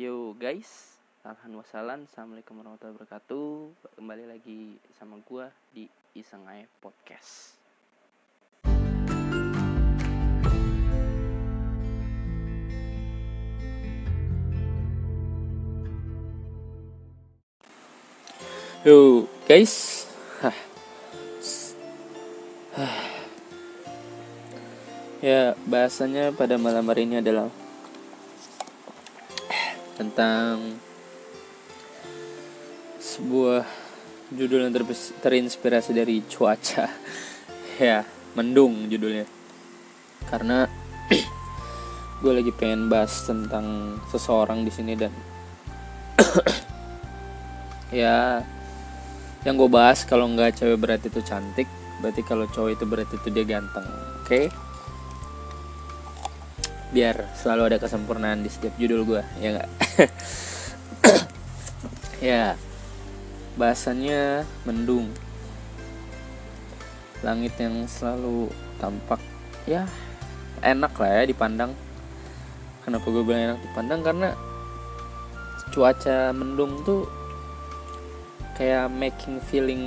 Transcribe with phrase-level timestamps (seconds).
[0.00, 0.96] Yo guys,
[1.28, 3.68] alhamdulillah assalamualaikum warahmatullahi wabarakatuh.
[4.00, 7.60] Kembali lagi sama gua di Iseng Aja Podcast.
[18.80, 20.08] Yo guys,
[25.20, 27.52] ya bahasanya pada malam hari ini adalah
[30.00, 30.80] tentang
[32.96, 33.68] sebuah
[34.32, 34.72] judul yang
[35.20, 36.88] terinspirasi dari cuaca.
[37.80, 38.04] Ya
[38.36, 39.24] mendung judulnya.
[40.28, 40.68] Karena
[42.20, 45.08] gue lagi pengen bahas tentang seseorang di sini dan
[48.04, 48.44] ya
[49.48, 51.64] yang gue bahas kalau nggak cewek berarti itu cantik
[52.04, 53.88] berarti kalau cowok itu berarti itu dia ganteng
[54.20, 54.52] oke
[56.90, 59.70] biar selalu ada kesempurnaan di setiap judul gue ya nggak?
[62.20, 62.52] Ya
[63.56, 65.08] bahasannya mendung.
[67.24, 69.24] Langit yang selalu tampak
[69.64, 69.88] ya
[70.60, 71.72] enak lah ya dipandang.
[72.84, 74.04] Kenapa gue bilang enak dipandang?
[74.04, 74.28] Karena
[75.72, 77.08] cuaca mendung tuh
[78.52, 79.84] kayak making feeling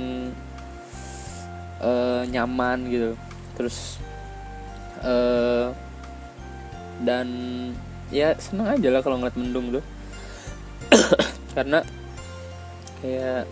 [1.78, 3.14] eh, nyaman gitu.
[3.54, 4.02] Terus
[5.06, 5.83] eh
[7.04, 7.28] dan
[8.08, 9.84] ya seneng aja lah kalau ngeliat mendung tuh.
[11.56, 11.84] Karena
[13.04, 13.44] kayak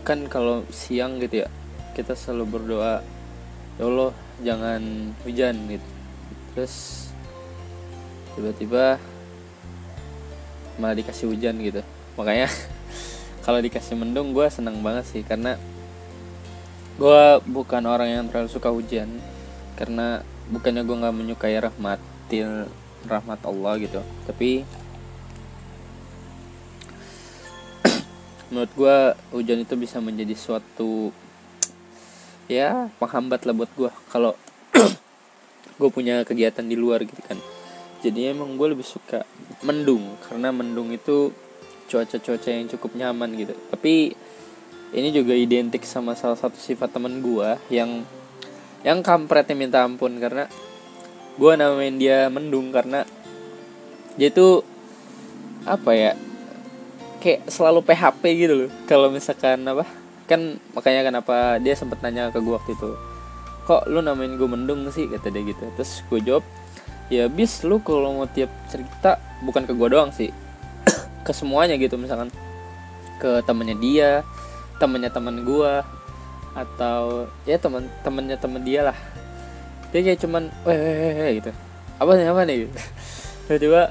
[0.00, 1.48] kan kalau siang gitu ya
[1.92, 3.04] kita selalu berdoa
[3.76, 5.88] ya Allah jangan hujan gitu.
[6.56, 6.74] Terus
[8.34, 8.96] tiba-tiba
[10.80, 11.84] malah dikasih hujan gitu.
[12.16, 12.48] Makanya
[13.44, 15.22] kalau dikasih mendung gue seneng banget sih.
[15.22, 15.60] Karena
[16.96, 19.08] gue bukan orang yang terlalu suka hujan.
[19.76, 22.66] Karena bukannya gue nggak menyukai rahmatil
[23.06, 24.02] rahmat Allah gitu.
[24.26, 24.66] Tapi
[28.50, 28.96] menurut gue
[29.32, 31.14] hujan itu bisa menjadi suatu
[32.50, 34.34] ya penghambat lah buat gue kalau
[35.80, 37.38] gue punya kegiatan di luar gitu kan.
[38.00, 39.22] Jadi emang gue lebih suka
[39.62, 41.30] mendung karena mendung itu
[41.86, 43.54] cuaca-cuaca yang cukup nyaman gitu.
[43.70, 44.14] Tapi
[44.90, 48.02] ini juga identik sama salah satu sifat temen gue yang
[48.80, 50.48] yang kampretnya minta ampun karena
[51.36, 53.04] gue namain dia mendung karena
[54.16, 54.64] dia tuh
[55.68, 56.12] apa ya
[57.20, 58.70] kayak selalu PHP gitu loh.
[58.88, 59.84] Kalau misalkan apa
[60.24, 62.90] kan makanya kenapa dia sempet nanya ke gue waktu itu
[63.68, 65.06] kok lu namain gue mendung sih?
[65.06, 65.64] Kata dia gitu.
[65.76, 66.44] Terus gue jawab
[67.12, 70.32] ya bis lu kalau mau tiap cerita bukan ke gue doang sih
[71.26, 72.00] ke semuanya gitu.
[72.00, 72.32] Misalkan
[73.20, 74.10] ke temennya dia
[74.80, 75.72] temennya teman gue
[76.54, 78.98] atau ya teman temennya temen dia lah.
[79.90, 81.50] Dia kayak cuman weh weh, weh gitu.
[81.98, 82.56] Apa nih apa nih?
[82.66, 82.72] gitu.
[83.46, 83.82] Tiba-tiba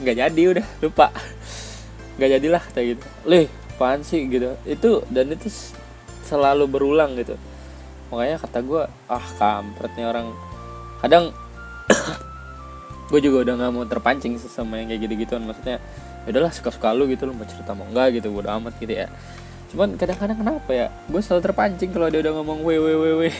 [0.00, 1.08] nggak jadi udah lupa.
[2.20, 3.06] Nggak jadilah kayak gitu.
[3.24, 3.46] Leh
[3.76, 4.28] apaan sih?
[4.28, 4.52] gitu.
[4.68, 5.48] Itu dan itu
[6.28, 7.38] selalu berulang gitu.
[8.12, 10.28] Makanya kata gue ah kampret nih orang.
[11.00, 11.32] Kadang
[13.10, 15.82] gue juga udah nggak mau terpancing sama yang kayak gitu gituan maksudnya
[16.22, 18.92] ya udahlah suka suka lu gitu lu mau cerita mau enggak gitu udah amat gitu
[18.92, 19.08] ya
[19.70, 20.86] cuman kadang-kadang kenapa ya?
[21.06, 23.30] Gue selalu terpancing kalau dia udah ngomong we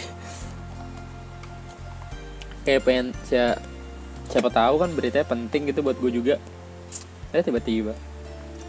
[2.63, 3.59] kayak pengen siapa
[4.31, 6.37] siapa tahu kan beritanya penting gitu buat gue juga.
[7.35, 7.99] Eh tiba-tiba.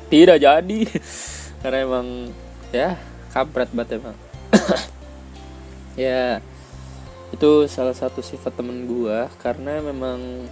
[0.10, 0.80] Tidak jadi.
[1.62, 2.08] Karena emang
[2.74, 2.98] ya
[3.30, 4.18] kampret banget emang.
[6.00, 6.40] Ya
[7.36, 10.48] itu salah satu sifat temen gue karena memang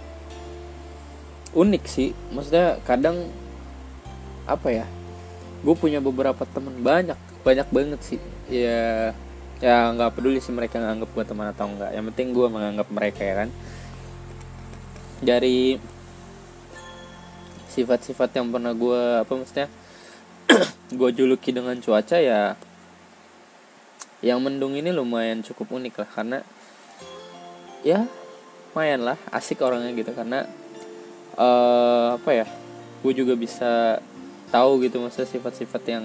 [1.56, 2.12] unik sih.
[2.28, 3.24] Maksudnya kadang
[4.44, 4.86] apa ya
[5.60, 8.20] gue punya beberapa temen banyak banyak banget sih.
[8.48, 9.12] Ya
[9.60, 13.20] ya nggak peduli sih mereka nganggap gue teman atau enggak yang penting gue menganggap mereka
[13.22, 13.48] ya kan?
[15.20, 15.76] Dari
[17.70, 19.68] sifat-sifat yang pernah gue apa maksudnya
[20.98, 22.56] gue juluki dengan cuaca ya
[24.20, 26.08] yang mendung ini lumayan cukup unik lah.
[26.08, 26.38] Karena
[27.84, 28.08] ya
[28.72, 30.16] lumayan lah asik orangnya gitu.
[30.16, 30.48] Karena
[31.36, 32.46] eh apa ya
[33.00, 34.00] gue juga bisa
[34.50, 36.04] tahu gitu maksudnya sifat-sifat yang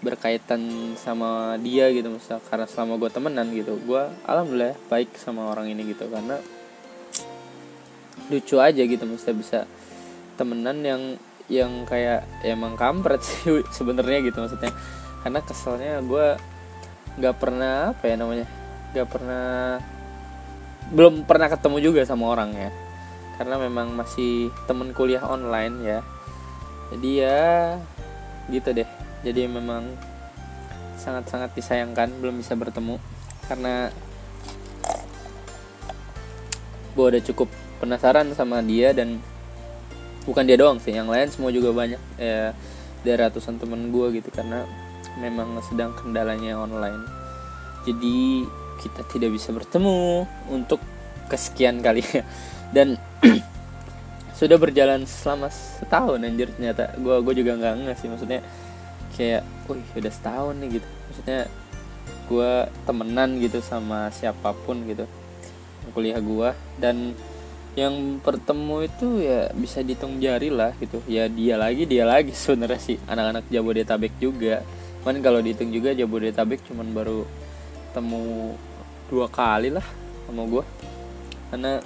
[0.00, 0.60] berkaitan
[0.96, 5.92] sama dia gitu maksudnya karena selama gue temenan gitu gue alhamdulillah baik sama orang ini
[5.92, 6.40] gitu karena
[8.30, 9.60] lucu aja gitu maksudnya bisa
[10.38, 11.02] temenan yang
[11.50, 14.72] yang kayak ya emang kampret sih sebenarnya gitu maksudnya.
[15.20, 16.26] Karena keselnya gue
[17.20, 18.46] nggak pernah apa ya namanya
[18.94, 19.76] nggak pernah
[20.94, 22.70] belum pernah ketemu juga sama orang ya.
[23.36, 26.00] Karena memang masih temen kuliah online ya
[26.90, 27.42] jadi ya
[28.50, 28.88] gitu deh.
[29.22, 29.94] Jadi memang
[30.98, 32.98] sangat-sangat disayangkan belum bisa bertemu.
[33.46, 33.88] Karena
[36.90, 37.48] gue udah cukup
[37.78, 39.22] penasaran sama dia dan
[40.26, 42.52] bukan dia doang sih yang lain semua juga banyak ya
[43.06, 44.28] dari ratusan temen gue gitu.
[44.34, 44.66] Karena
[45.22, 47.06] memang sedang kendalanya online.
[47.86, 48.44] Jadi
[48.80, 50.82] kita tidak bisa bertemu untuk
[51.30, 52.02] kesekian kali.
[52.76, 52.98] Dan
[54.40, 56.96] sudah berjalan selama setahun anjir ternyata.
[56.96, 58.40] Gue gue juga nggak nggak sih maksudnya
[59.12, 60.88] kayak wih udah setahun nih gitu.
[60.88, 61.40] Maksudnya
[62.24, 62.52] gue
[62.88, 65.04] temenan gitu sama siapa pun gitu
[65.90, 67.18] kuliah gue dan
[67.74, 71.04] yang bertemu itu ya bisa dihitung jari lah gitu.
[71.04, 72.96] Ya dia lagi dia lagi sebenarnya sih.
[73.04, 74.64] Anak-anak Jabodetabek juga.
[75.04, 77.28] Cuman kalau dihitung juga Jabodetabek cuman baru
[77.92, 78.56] temu
[79.12, 79.82] dua kali lah
[80.30, 80.64] sama gue
[81.50, 81.82] karena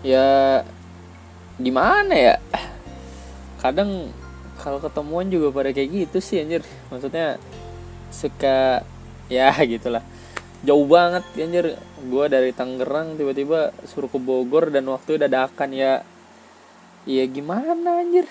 [0.00, 0.26] ya
[1.58, 2.36] di mana ya?
[3.58, 4.14] Kadang
[4.62, 6.62] kalau ketemuan juga pada kayak gitu sih anjir.
[6.88, 7.36] Maksudnya
[8.14, 8.86] suka
[9.26, 10.06] ya gitulah.
[10.62, 11.74] Jauh banget anjir.
[11.98, 16.06] Gue dari Tangerang tiba-tiba suruh ke Bogor dan waktu dadakan ya.
[17.06, 18.30] Ya gimana anjir?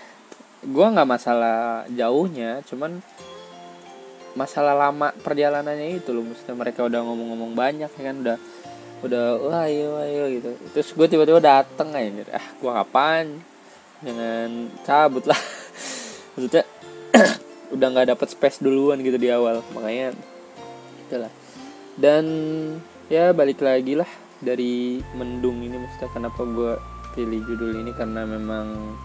[0.64, 3.04] Gue nggak masalah jauhnya cuman
[4.38, 6.24] masalah lama perjalanannya itu loh.
[6.24, 8.16] Maksudnya mereka udah ngomong-ngomong banyak ya kan?
[8.24, 8.38] Udah
[9.06, 10.50] udah wah ayo ayo gitu.
[10.74, 13.26] Terus gue tiba-tiba dateng aja ah gue kapan
[14.02, 14.50] jangan
[14.82, 15.38] cabut lah.
[16.34, 16.64] Maksudnya
[17.76, 19.62] udah nggak dapet space duluan gitu di awal.
[19.74, 20.18] Makanya
[21.06, 21.32] itulah.
[21.98, 22.26] Dan
[23.10, 24.10] ya balik lagi lah
[24.42, 25.78] dari mendung ini.
[25.78, 26.74] Maksudnya kenapa gue
[27.14, 27.92] pilih judul ini?
[27.94, 28.98] Karena memang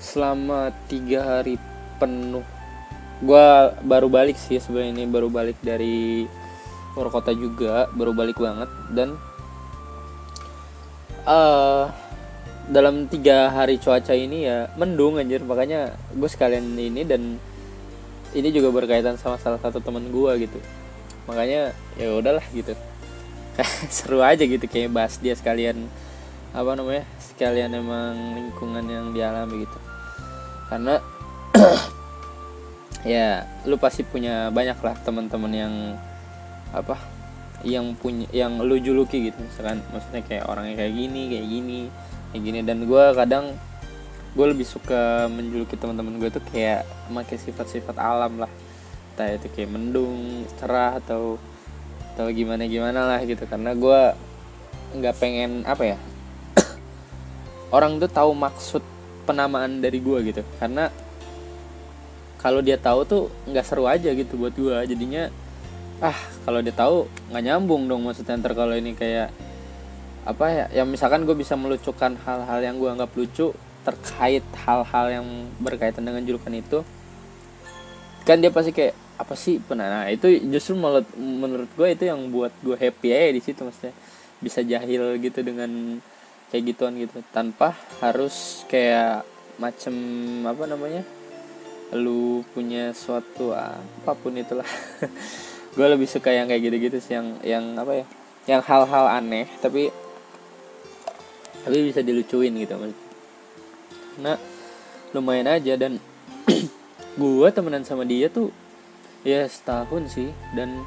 [0.00, 1.60] selama tiga hari
[2.00, 2.46] penuh
[3.20, 3.46] gue
[3.82, 4.94] baru balik sih sebenarnya.
[4.94, 6.26] Ini baru balik dari
[6.98, 9.14] luar kota juga baru balik banget dan
[11.26, 11.90] uh,
[12.70, 15.42] dalam tiga hari cuaca ini ya mendung anjir.
[15.42, 17.36] Makanya gue sekalian ini dan
[18.30, 20.58] ini juga berkaitan sama salah satu teman gue gitu.
[21.26, 22.78] Makanya ya udahlah gitu.
[23.94, 25.90] Seru aja gitu kayak bahas dia sekalian
[26.50, 29.78] apa namanya sekalian emang lingkungan yang dialami gitu.
[30.70, 31.02] Karena
[33.06, 35.74] ya lu pasti punya banyak lah teman-teman yang
[36.70, 36.96] apa
[37.60, 41.80] yang punya yang lu juluki gitu misalkan maksudnya kayak orangnya kayak gini kayak gini
[42.32, 42.58] kayak gini.
[42.64, 43.52] Dan gue kadang
[44.30, 48.50] gue lebih suka menjuluki teman-teman gue tuh kayak pakai sifat-sifat alam lah.
[49.14, 51.36] Entah itu kayak mendung cerah atau
[52.14, 53.44] atau gimana gimana lah gitu.
[53.44, 54.00] Karena gue
[54.90, 55.98] nggak pengen apa ya
[57.76, 58.82] orang tuh tahu maksud
[59.28, 60.42] penamaan dari gue gitu.
[60.56, 60.88] Karena
[62.40, 65.28] kalau dia tahu tuh nggak seru aja gitu buat gue jadinya
[66.00, 66.16] ah
[66.48, 69.28] kalau dia tahu nggak nyambung dong maksudnya ntar kalau ini kayak
[70.24, 73.52] apa ya yang misalkan gue bisa melucukan hal-hal yang gue anggap lucu
[73.84, 75.26] terkait hal-hal yang
[75.60, 76.84] berkaitan dengan julukan itu
[78.24, 82.52] kan dia pasti kayak apa sih nah itu justru menurut menurut gue itu yang buat
[82.64, 83.92] gue happy aja di situ maksudnya.
[84.40, 86.00] Bisa jahil gitu dengan
[86.48, 89.28] kayak gituan gitu tanpa harus kayak
[89.60, 89.92] macem
[90.48, 91.04] apa namanya
[91.92, 94.64] lu punya suatu apa pun itulah
[95.74, 98.06] gue lebih suka yang kayak gitu-gitu sih yang yang apa ya?
[98.48, 99.92] Yang hal-hal aneh tapi
[101.60, 102.72] tapi bisa dilucuin gitu
[104.20, 104.40] nah
[105.12, 106.00] lumayan aja dan
[107.20, 108.52] gue temenan sama dia tuh
[109.24, 110.80] ya setahun sih dan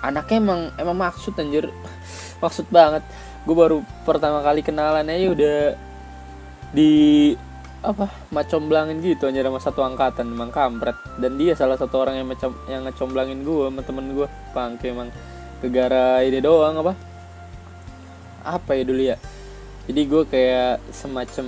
[0.00, 1.68] anaknya emang emang maksud anjir.
[2.40, 3.04] Maksud banget.
[3.44, 5.58] Gue baru pertama kali kenalan aja udah
[6.72, 6.92] di
[7.80, 8.12] apa?
[8.28, 10.96] Macomblangin gitu anjir sama satu angkatan emang kampret.
[11.16, 15.08] Dan dia salah satu orang yang macam yang ngecomblangin gue sama temen gue pangke emang
[15.64, 16.92] gegara ini doang apa?
[18.44, 19.16] Apa ya dulu ya?
[19.88, 21.46] Jadi gue kayak semacam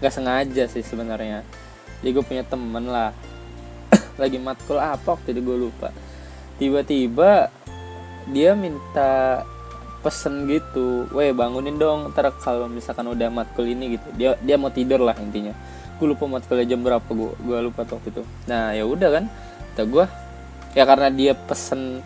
[0.00, 1.40] nggak sengaja sih sebenarnya.
[2.00, 3.16] Jadi gue punya temen lah.
[4.20, 5.88] Lagi matkul waktu itu gue lupa.
[6.60, 7.48] Tiba-tiba
[8.30, 9.42] dia minta
[10.02, 14.68] pesen gitu, weh bangunin dong ntar kalau misalkan udah matkul ini gitu, dia dia mau
[14.68, 15.54] tidur lah intinya.
[15.96, 18.22] Gue lupa matkulnya jam berapa gue, gue lupa waktu itu.
[18.50, 19.24] Nah ya udah kan,
[19.72, 20.04] kata gue,
[20.74, 22.02] ya karena dia pesen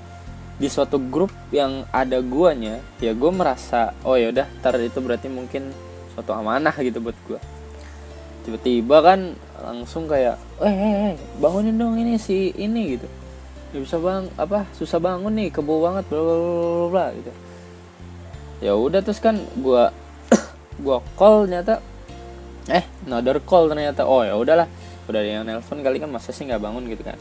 [0.60, 5.32] di suatu grup yang ada guanya, ya gue merasa oh ya udah, ntar itu berarti
[5.32, 5.72] mungkin
[6.12, 7.40] suatu amanah gitu buat gue.
[8.46, 13.08] Tiba-tiba kan langsung kayak eh, eh, eh bangunin dong ini si ini gitu
[13.74, 17.32] ya bisa bang apa susah bangun nih kebo banget bla bla bla bla gitu
[18.60, 19.92] ya udah terus kan gua
[20.84, 21.84] gua call ternyata.
[22.66, 24.08] Eh another call ternyata.
[24.08, 24.68] Oh ya udahlah.
[25.06, 27.18] Udah ada yang nelpon kali kan masa sih nggak bangun gitu kan?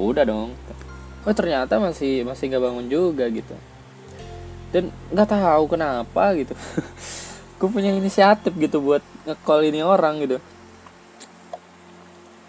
[0.00, 0.56] Udah dong.
[1.24, 3.54] Oh ternyata masih masih nggak bangun juga gitu.
[4.72, 6.54] Dan nggak tahu kenapa gitu.
[7.58, 10.36] Gue punya inisiatif gitu buat ngecall ini orang gitu.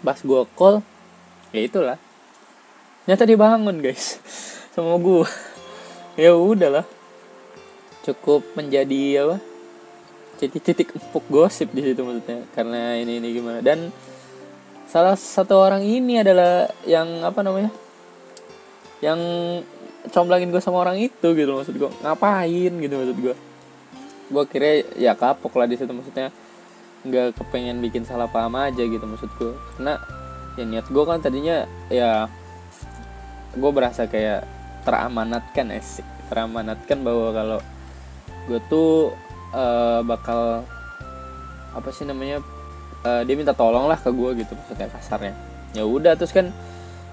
[0.02, 0.82] Pas gue call
[1.54, 1.98] ya itulah.
[3.06, 4.18] Nyata dia bangun guys.
[4.74, 5.24] Sama gue
[6.16, 6.95] ya udahlah
[8.06, 9.36] cukup menjadi apa?
[10.36, 13.58] Jadi titik empuk gosip di situ maksudnya karena ini ini gimana.
[13.64, 13.90] Dan
[14.86, 17.74] salah satu orang ini adalah yang apa namanya
[19.02, 19.18] yang
[20.14, 23.34] comblangin gue sama orang itu gitu maksud gue ngapain gitu maksud gue
[24.26, 26.30] gue kira ya kapok lah di situ maksudnya
[27.06, 29.98] nggak kepengen bikin salah paham aja gitu maksud gue karena
[30.58, 32.30] ya niat gue kan tadinya ya
[33.54, 34.46] gue berasa kayak
[34.86, 37.58] teramanatkan esik teramanatkan bahwa kalau
[38.46, 39.12] gue tuh
[39.52, 40.62] uh, bakal
[41.76, 42.40] apa sih namanya
[43.04, 45.34] uh, dia minta tolong lah ke gue gitu maksudnya kasarnya.
[45.76, 46.50] Ya udah terus kan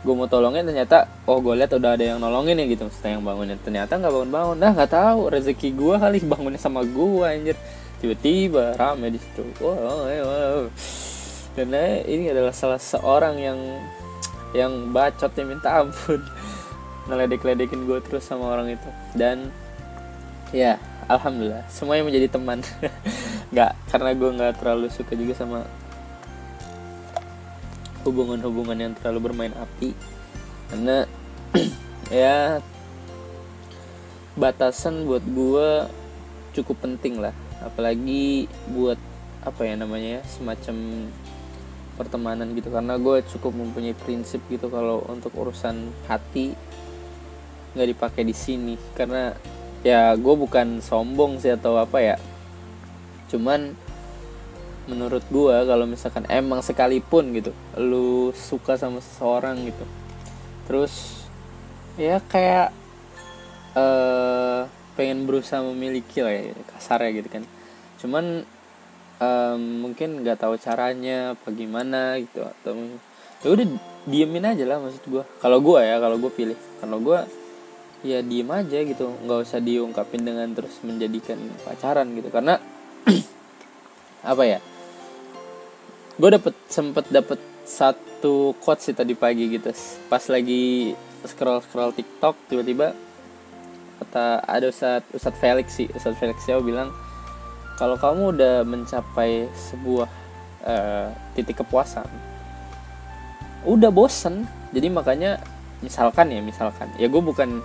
[0.03, 3.23] gue mau tolongin ternyata oh gue lihat udah ada yang nolongin ya gitu maksudnya yang
[3.23, 7.57] bangunin ternyata nggak bangun bangun nah nggak tahu rezeki gue kali bangunnya sama gue anjir.
[8.03, 9.47] Tiba-tiba rame di situ.
[9.63, 10.63] Wow, wow, wow.
[11.55, 13.59] karena ini adalah salah seorang yang
[14.51, 16.19] yang bacot yang minta ampun.
[17.07, 18.89] Ngeledek-ledekin gue terus sama orang itu.
[19.15, 19.55] Dan
[20.53, 20.77] ya
[21.09, 21.65] alhamdulillah.
[21.67, 22.61] Semuanya menjadi teman.
[23.53, 25.65] Nggak karena gue nggak terlalu suka juga sama
[28.05, 29.97] hubungan-hubungan yang terlalu bermain api.
[30.69, 31.09] Karena
[32.13, 32.61] ya
[34.33, 35.69] batasan buat gue
[36.53, 37.33] cukup penting lah.
[37.65, 38.99] Apalagi buat
[39.43, 41.09] apa ya namanya ya semacam
[41.97, 42.69] pertemanan gitu.
[42.73, 46.53] Karena gue cukup mempunyai prinsip gitu kalau untuk urusan hati
[47.73, 48.75] nggak dipakai di sini.
[48.97, 49.33] Karena
[49.83, 52.15] ya gue bukan sombong sih atau apa ya.
[53.27, 53.75] Cuman
[54.83, 59.85] menurut gue kalau misalkan emang sekalipun gitu lu suka sama seseorang gitu.
[60.67, 61.27] Terus
[61.99, 62.71] ya kayak
[63.75, 67.43] uh, pengen berusaha memiliki lah ya kasar ya gitu kan.
[67.99, 68.47] Cuman
[69.19, 72.75] um, mungkin nggak tahu caranya apa gimana gitu atau
[73.43, 73.67] ya udah
[74.03, 76.59] diemin aja lah maksud gue kalau gue ya kalau gue pilih.
[76.79, 77.42] Kalau gue
[78.03, 79.15] ya diem aja gitu.
[79.23, 82.29] Nggak usah diungkapin dengan terus menjadikan pacaran gitu.
[82.29, 82.59] Karena
[84.31, 84.59] apa ya
[86.13, 89.71] gue dapet sempet dapet satu quote sih tadi pagi gitu.
[90.11, 90.93] Pas lagi
[91.23, 92.93] scroll scroll TikTok tiba-tiba
[94.03, 95.87] kata ada Ustadz Ustadz Felix sih.
[95.89, 96.93] Ustadz Felix ya bilang
[97.79, 100.09] kalau kamu udah mencapai sebuah
[100.61, 102.05] uh, titik kepuasan
[103.63, 104.47] udah bosen.
[104.75, 105.39] Jadi makanya
[105.79, 106.91] misalkan ya misalkan.
[106.99, 107.63] Ya gue bukan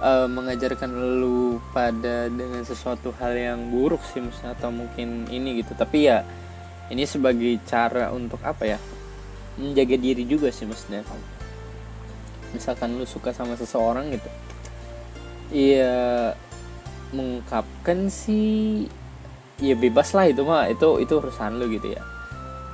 [0.00, 5.76] uh, mengajarkan lu pada dengan sesuatu hal yang buruk sih misalnya atau mungkin ini gitu.
[5.76, 6.24] Tapi ya
[6.92, 8.78] ini sebagai cara untuk apa ya?
[9.56, 11.00] Menjaga diri juga sih maksudnya
[12.52, 14.30] misalkan lu suka sama seseorang gitu.
[15.52, 16.32] Iya
[17.14, 18.84] mengungkapkan sih
[19.62, 20.68] ya bebas lah itu mah.
[20.68, 22.02] Itu itu urusan lu gitu ya.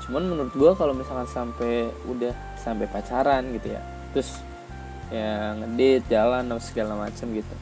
[0.07, 4.39] Cuman menurut gua kalau misalkan sampai udah sampai pacaran gitu ya terus
[5.13, 7.55] ya ngedit jalan atau segala macam gitu.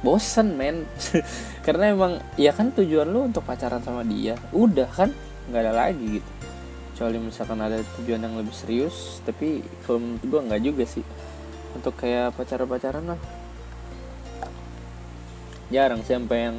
[0.00, 0.88] Bosen men.
[1.66, 4.40] Karena emang ya kan tujuan lu untuk pacaran sama dia.
[4.50, 5.12] Udah kan
[5.52, 6.30] nggak ada lagi gitu.
[6.96, 11.04] Kecuali misalkan ada tujuan yang lebih serius tapi kalau menurut gue nggak juga sih.
[11.76, 13.20] Untuk kayak pacaran pacaran lah.
[15.68, 16.56] Jarang sampai yang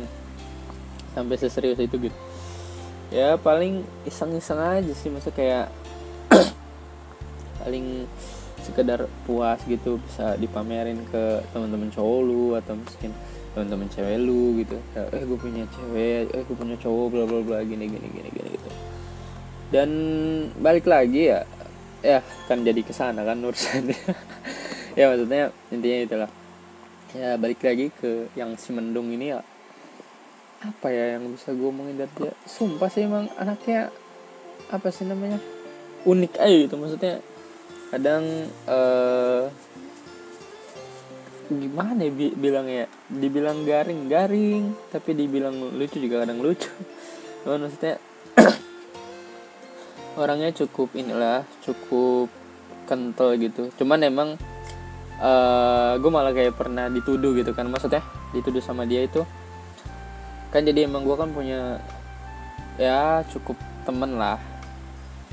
[1.17, 2.17] sampai seserius itu gitu.
[3.10, 5.10] Ya paling iseng-iseng aja sih.
[5.10, 5.74] Masa kayak
[7.63, 8.06] paling
[8.62, 13.12] sekedar puas gitu bisa dipamerin ke teman-teman cowok lu atau mungkin
[13.54, 14.78] teman-teman cewek lu gitu.
[14.94, 18.50] Eh gue punya cewek eh gue punya cowok bla bla bla gini gini gini gini
[18.54, 18.70] gitu.
[19.74, 19.90] Dan
[20.62, 21.42] balik lagi ya
[22.06, 23.98] ya kan jadi ke sana kan urusannya
[25.00, 26.32] ya maksudnya intinya itulah.
[27.18, 29.42] Ya balik lagi ke yang si mendung ini ya.
[30.62, 32.34] Apa ya yang bisa gue omongin dari dia?
[32.46, 33.90] Sumpah sih emang anaknya
[34.70, 35.42] apa sih namanya?
[36.06, 37.26] Unik aja gitu maksudnya
[37.88, 39.48] kadang uh,
[41.48, 42.86] gimana ya bi bilang ya?
[43.08, 46.67] Dibilang garing garing tapi dibilang lucu juga kadang lucu.
[47.48, 47.96] Maksudnya
[50.22, 52.27] orangnya cukup inilah cukup
[52.84, 53.72] kental gitu.
[53.79, 54.29] Cuman emang
[55.24, 57.72] uh, gue malah kayak pernah dituduh gitu kan.
[57.72, 58.03] Maksudnya
[58.36, 59.24] dituduh sama dia itu
[60.48, 61.79] kan jadi emang gue kan punya
[62.75, 63.56] ya cukup
[63.88, 64.36] temen lah.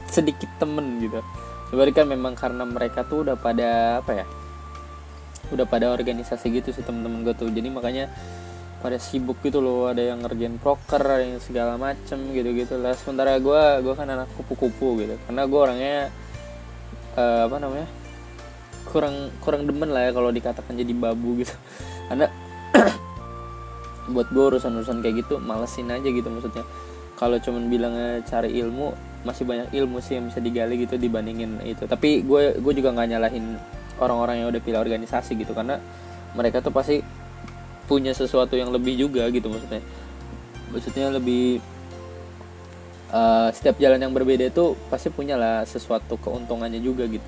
[0.07, 1.19] Sedikit temen gitu
[1.73, 4.27] Kan memang karena mereka tuh udah pada apa ya
[5.53, 7.49] udah pada organisasi gitu sih temen-temen gue tuh.
[7.49, 8.11] Jadi makanya
[8.85, 12.93] pada sibuk gitu loh ada yang ngerjain proker ada yang segala macem gitu gitu lah.
[12.97, 15.15] Sementara gue gue kan anak kupu-kupu gitu.
[15.29, 15.97] Karena gue orangnya
[17.17, 17.89] uh, apa namanya
[18.85, 21.55] kurang kurang demen lah ya kalau dikatakan jadi babu gitu.
[22.09, 22.29] Karena
[24.15, 26.65] buat gue urusan-urusan kayak gitu malesin aja gitu maksudnya
[27.25, 28.93] kalau cuman bilangnya cari ilmu
[29.25, 31.89] masih banyak ilmu sih yang bisa digali gitu dibandingin itu.
[31.89, 33.57] Tapi gue gue juga nggak nyalahin
[33.97, 35.81] orang-orang yang udah pilih organisasi gitu karena
[36.37, 37.01] mereka tuh pasti
[37.89, 39.81] punya sesuatu yang lebih juga gitu maksudnya.
[40.69, 41.65] Maksudnya lebih
[43.09, 47.25] uh, setiap jalan yang berbeda itu pasti punya lah sesuatu keuntungannya juga gitu.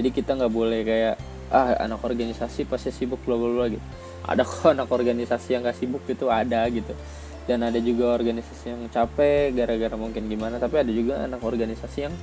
[0.00, 1.14] Jadi kita nggak boleh kayak
[1.52, 3.84] ah anak organisasi pasti sibuk bla bla bla gitu.
[4.24, 6.26] Ada kok anak organisasi yang gak sibuk gitu?
[6.26, 6.96] Ada gitu
[7.46, 12.14] dan ada juga organisasi yang capek gara-gara mungkin gimana tapi ada juga anak organisasi yang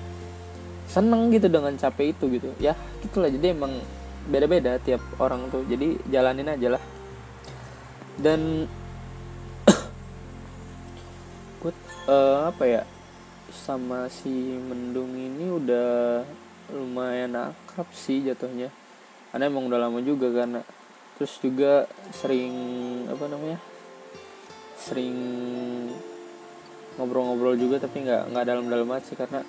[0.93, 2.49] seneng gitu dengan capek itu gitu.
[2.61, 3.31] Ya gitulah.
[3.31, 3.73] Jadi emang
[4.29, 5.65] beda-beda tiap orang tuh.
[5.65, 6.83] Jadi jalanin aja lah.
[8.19, 8.69] Dan
[11.63, 12.81] buat uh, apa ya?
[13.53, 16.21] Sama si mendung ini udah
[16.73, 18.69] lumayan akrab sih jatuhnya.
[19.33, 20.61] Karena emang udah lama juga karena
[21.17, 22.53] terus juga sering
[23.05, 23.61] apa namanya
[24.83, 25.15] sering
[26.99, 29.41] ngobrol-ngobrol juga tapi nggak nggak dalam-dalam banget sih karena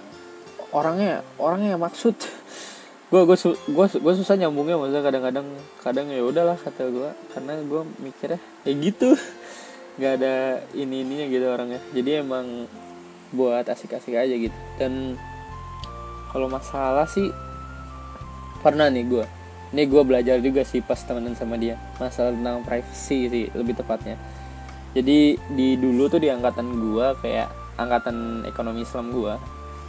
[0.70, 2.14] orangnya orangnya maksud.
[3.12, 3.36] Gue gue
[3.76, 5.46] gue susah nyambungnya maksudnya kadang-kadang
[5.78, 9.14] kadang ya udahlah kata gue karena gue mikirnya ya gitu.
[10.00, 10.34] Nggak ada
[10.74, 11.80] ini ininya gitu orangnya.
[11.94, 12.66] Jadi emang
[13.30, 14.56] buat asik-asik aja gitu.
[14.80, 15.14] Dan
[16.32, 17.30] kalau masalah sih
[18.64, 19.26] pernah nih gue
[19.74, 21.78] ini gue belajar juga sih pas temenan sama dia.
[22.02, 24.18] Masalah tentang privacy sih lebih tepatnya
[24.94, 29.34] jadi di dulu tuh di angkatan gue kayak angkatan ekonomi Islam gue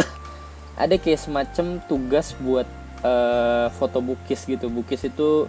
[0.81, 2.65] ada kayak semacam tugas buat
[3.05, 4.65] uh, foto bukis gitu.
[4.74, 5.45] Bukis itu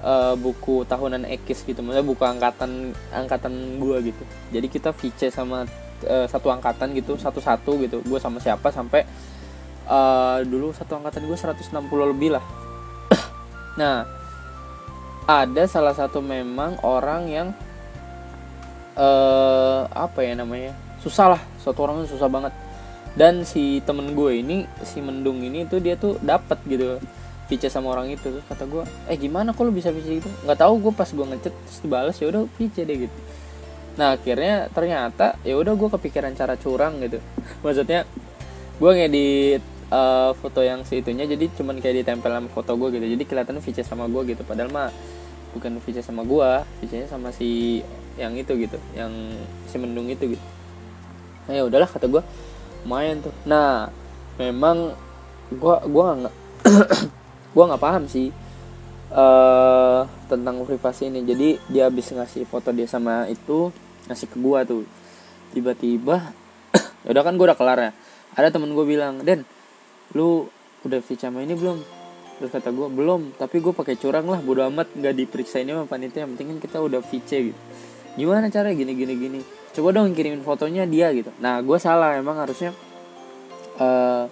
[0.00, 1.84] uh, buku tahunan ekis gitu.
[1.84, 4.24] Maksudnya buku angkatan angkatan gue gitu.
[4.56, 5.68] Jadi kita VC sama
[6.08, 8.00] uh, satu angkatan gitu satu-satu gitu.
[8.08, 9.04] Gue sama siapa sampai
[9.84, 11.76] uh, dulu satu angkatan gue 160
[12.16, 12.44] lebih lah.
[13.78, 14.02] Nah,
[15.30, 17.48] ada salah satu memang orang yang
[18.98, 20.74] uh, apa ya namanya?
[21.00, 22.52] Susah lah suatu orang susah banget.
[23.14, 26.98] Dan si temen gue ini si mendung ini tuh dia tuh dapat gitu
[27.48, 28.42] VC sama orang itu.
[28.44, 31.54] Kata gue eh gimana kok lu bisa VC itu nggak tahu gue pas gue ngechat
[31.54, 33.16] terus dibalas ya udah VC deh gitu.
[33.98, 37.18] Nah akhirnya ternyata ya udah gue kepikiran cara curang gitu.
[37.64, 38.04] Maksudnya
[38.78, 43.06] gue ngedit uh, foto yang itunya jadi cuman kayak ditempel sama foto gue gitu.
[43.18, 44.42] Jadi kelihatannya VC sama gue gitu.
[44.46, 44.90] Padahal mah
[45.56, 46.50] bukan VC sama gue
[46.84, 47.80] VC sama si
[48.18, 49.14] yang itu gitu yang
[49.70, 50.46] si mendung itu gitu.
[51.46, 52.22] Nah ya udahlah kata gue
[52.84, 53.32] main tuh.
[53.46, 53.88] Nah
[54.36, 54.92] memang
[55.48, 56.34] gue gue nggak
[57.54, 58.34] gue nggak paham sih
[59.14, 61.22] uh, tentang privasi ini.
[61.22, 63.70] Jadi dia habis ngasih foto dia sama itu
[64.10, 64.82] ngasih ke gue tuh.
[65.54, 66.34] Tiba-tiba
[67.06, 67.90] ya udah kan gue udah kelar ya.
[68.34, 69.46] Ada temen gue bilang Den
[70.12, 70.50] lu
[70.82, 71.80] udah VC sama ini belum?
[72.38, 75.90] Terus kata gue belum tapi gue pakai curang lah bodo amat nggak diperiksa ini sama
[75.90, 77.60] panitia yang penting kan kita udah VC gitu
[78.18, 79.40] gimana cara gini gini gini.
[79.70, 81.30] Coba dong kirimin fotonya dia gitu.
[81.38, 82.18] Nah gue salah.
[82.18, 82.74] Emang harusnya
[83.78, 84.26] uh,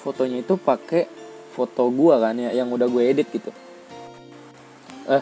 [0.00, 1.04] fotonya itu pakai
[1.52, 3.52] foto gue kan ya yang udah gue edit gitu.
[5.12, 5.20] Eh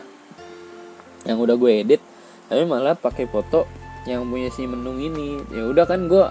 [1.26, 2.00] yang udah gue edit
[2.46, 3.66] tapi malah pakai foto
[4.06, 5.42] yang punya si mendung ini.
[5.50, 6.24] Ya udah kan gue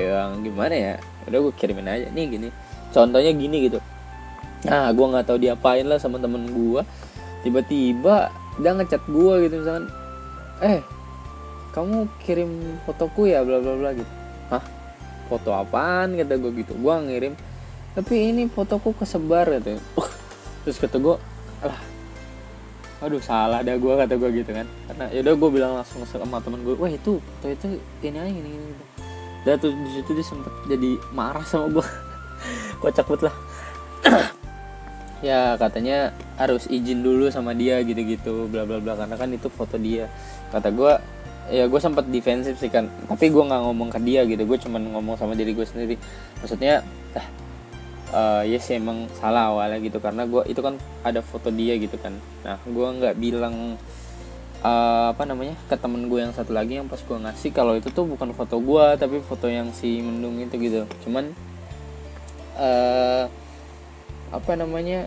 [0.00, 0.94] yang gimana ya?
[1.28, 2.08] Udah gue kirimin aja.
[2.16, 2.48] Nih gini.
[2.96, 3.76] Contohnya gini gitu.
[4.64, 6.80] Nah gue nggak tahu diapain lah sama temen gue
[7.44, 9.92] tiba-tiba dia ngechat gue gitu misalkan.
[10.64, 10.80] Eh
[11.74, 12.50] kamu kirim
[12.86, 14.12] fotoku ya bla bla bla gitu.
[14.48, 14.62] Hah?
[15.26, 16.14] Foto apaan?
[16.14, 16.72] kata gue gitu.
[16.78, 17.34] Gue ngirim.
[17.98, 19.82] Tapi ini fotoku kesebar gitu
[20.64, 21.16] terus kata gue
[21.60, 21.80] lah
[23.04, 24.64] aduh salah dah gue kata gue gitu kan.
[24.88, 27.66] Karena yaudah gue bilang langsung sama temen gue wah itu foto itu
[28.00, 28.84] ini aja gini gitu.
[29.44, 31.84] dan tuh di situ dia sempet jadi marah sama gue
[32.82, 33.36] kocak banget lah.
[35.24, 38.92] Ya katanya harus izin dulu sama dia gitu-gitu bla bla bla.
[38.92, 40.04] Karena kan itu foto dia.
[40.52, 40.92] Kata gue
[41.50, 42.88] ya gue sempat defensif sih kan.
[43.08, 44.42] Tapi gue nggak ngomong ke dia gitu.
[44.44, 45.96] Gue cuman ngomong sama diri gue sendiri.
[46.40, 47.26] Maksudnya ah,
[48.14, 49.98] uh, ya yes, emang salah awalnya gitu.
[50.00, 52.16] Karena gue itu kan ada foto dia gitu kan.
[52.44, 53.76] Nah gue nggak bilang
[54.64, 57.92] uh, apa namanya ke temen gue yang satu lagi yang pas gue ngasih kalau itu
[57.92, 60.88] tuh bukan foto gue tapi foto yang si mendung itu gitu.
[61.04, 61.30] Cuman
[62.56, 63.28] uh,
[64.34, 65.06] apa namanya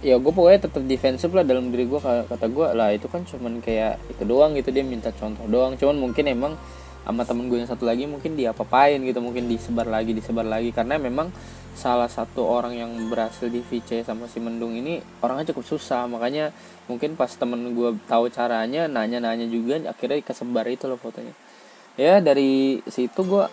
[0.00, 3.62] ya gue pokoknya tetap defensif lah dalam diri gue kata gue lah itu kan cuman
[3.62, 5.78] kayak itu doang gitu dia minta contoh doang.
[5.78, 6.58] Cuman mungkin emang
[7.04, 10.72] sama temen gue yang satu lagi mungkin dia apa-apain gitu mungkin disebar lagi disebar lagi.
[10.72, 11.28] Karena memang
[11.74, 16.08] salah satu orang yang berhasil di VC sama si Mendung ini orangnya cukup susah.
[16.08, 16.50] Makanya
[16.88, 21.36] mungkin pas temen gue tahu caranya nanya-nanya juga akhirnya kesebar itu loh fotonya.
[21.94, 23.44] Ya dari situ gue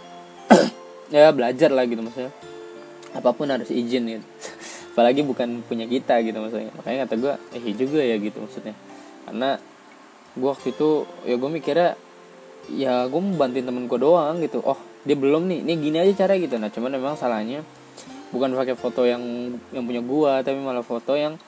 [1.16, 2.32] ya belajar lah gitu maksudnya.
[3.12, 4.28] Apa pun harus izin gitu
[4.92, 6.72] apalagi bukan punya kita gitu maksudnya.
[6.76, 8.76] Makanya kata gue eh iya juga ya gitu maksudnya.
[9.24, 9.50] Karena
[10.36, 10.90] gue waktu itu
[11.28, 11.92] ya gue mikirnya
[12.72, 14.60] ya gue mau bantuin temen gue doang gitu.
[14.68, 14.76] Oh
[15.08, 15.60] dia belum nih.
[15.64, 16.60] Ini gini aja cara gitu.
[16.60, 17.64] Nah cuman memang salahnya
[18.36, 19.24] bukan pakai foto yang
[19.72, 21.40] yang punya gue tapi malah foto yang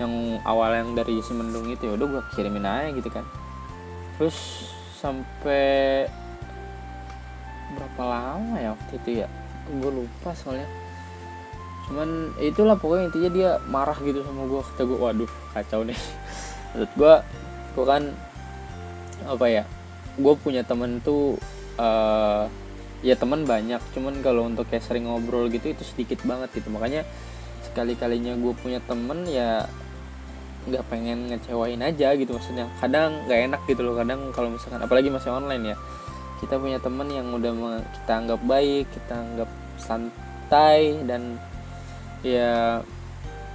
[0.00, 1.88] yang awal yang dari si mendung itu.
[1.88, 3.24] Ya udah gue kirimin aja gitu kan.
[4.20, 4.36] Terus
[5.00, 6.04] sampai
[7.70, 9.28] berapa lama ya waktu itu ya?
[9.72, 10.68] Gue lupa soalnya
[11.90, 15.98] cuman ya itulah pokoknya intinya dia marah gitu sama gue kata gue waduh kacau nih.
[16.72, 17.14] Menurut gue
[17.74, 18.02] gue kan
[19.26, 19.62] apa ya
[20.14, 21.34] gue punya temen tuh
[21.82, 22.46] uh,
[23.02, 23.82] ya teman banyak.
[23.90, 26.70] Cuman kalau untuk kayak sering ngobrol gitu itu sedikit banget gitu.
[26.70, 27.02] Makanya
[27.66, 29.66] sekali kalinya gue punya temen ya
[30.70, 32.38] nggak pengen ngecewain aja gitu.
[32.38, 33.98] Maksudnya kadang nggak enak gitu loh.
[33.98, 35.76] Kadang kalau misalkan apalagi masih online ya
[36.40, 37.52] kita punya temen yang udah
[38.00, 41.36] kita anggap baik kita anggap santai dan
[42.20, 42.80] ya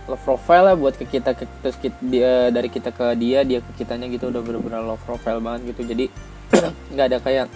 [0.06, 3.60] love profile lah buat ke kita ke, terus kita, dia dari kita ke dia dia
[3.62, 5.82] ke kitanya gitu udah bener-bener love profile banget gitu.
[5.90, 6.06] Jadi
[6.94, 7.48] nggak ada kayak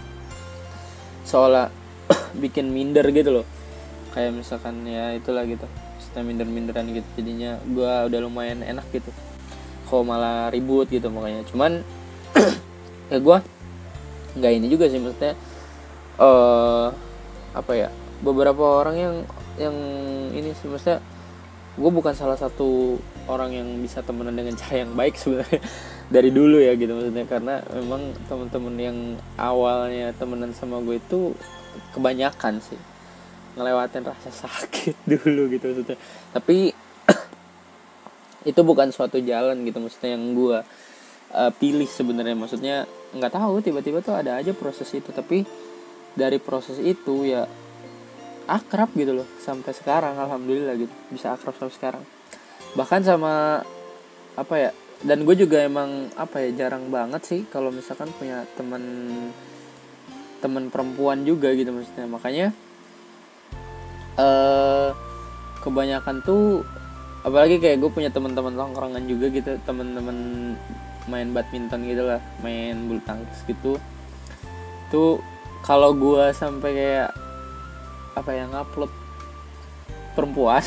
[1.25, 1.69] seolah
[2.41, 3.45] bikin minder gitu loh.
[4.17, 5.65] Kayak misalkan ya itulah gitu
[6.09, 7.05] kita minder-minderan gitu.
[7.21, 9.13] Jadinya gue udah lumayan enak gitu.
[9.85, 11.45] Kok malah ribut gitu makanya.
[11.45, 11.85] Cuman
[13.13, 13.37] ya gue
[14.37, 15.33] nggak ini juga sih maksudnya
[16.21, 16.93] uh,
[17.53, 17.89] apa ya
[18.21, 19.15] beberapa orang yang
[19.59, 19.75] yang
[20.31, 21.03] ini sih maksudnya
[21.79, 25.61] gue bukan salah satu orang yang bisa temenan dengan cara yang baik sebenarnya
[26.15, 27.25] dari dulu ya gitu maksudnya.
[27.29, 28.97] Karena memang teman-teman yang
[29.39, 31.31] awalnya temenan sama gue itu
[31.93, 32.79] kebanyakan sih.
[33.55, 35.97] Ngelewatin rasa sakit dulu gitu maksudnya.
[36.33, 36.73] Tapi
[38.51, 40.57] itu bukan suatu jalan gitu maksudnya yang gue
[41.31, 42.35] uh, pilih sebenarnya.
[42.35, 42.75] Maksudnya
[43.15, 45.13] nggak tahu tiba-tiba tuh ada aja proses itu.
[45.13, 45.45] Tapi
[46.17, 47.45] dari proses itu ya
[48.49, 52.03] akrab gitu loh sampai sekarang alhamdulillah gitu bisa akrab sampai sekarang.
[52.73, 53.61] Bahkan sama
[54.33, 54.71] apa ya
[55.05, 58.83] dan gue juga emang apa ya jarang banget sih kalau misalkan punya teman
[60.41, 62.09] teman perempuan juga gitu maksudnya.
[62.09, 62.47] Makanya
[64.17, 64.91] uh,
[65.63, 66.65] kebanyakan tuh
[67.23, 70.17] apalagi kayak gue punya teman-teman tongkrongan juga gitu teman-teman
[71.09, 73.79] main badminton gitu lah main bulu tangkis gitu.
[74.89, 75.19] Tuh
[75.65, 77.11] kalau gue sampai kayak
[78.19, 78.91] apa yang upload
[80.13, 80.61] perempuan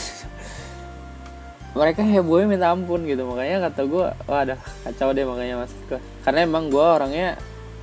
[1.73, 3.25] mereka hebohnya minta ampun gitu.
[3.25, 5.73] Makanya kata gue wah ada kacau deh makanya mas.
[5.89, 7.41] Gue karena emang gue orangnya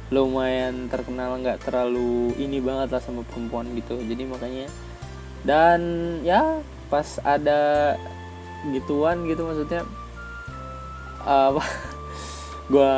[0.10, 3.97] lumayan terkenal nggak terlalu ini banget lah sama perempuan gitu.
[3.97, 4.69] Jadi makanya
[5.41, 5.82] dan
[6.21, 7.95] ya pas ada
[8.75, 9.88] gituan gitu maksudnya
[11.23, 11.63] apa
[12.73, 12.93] gue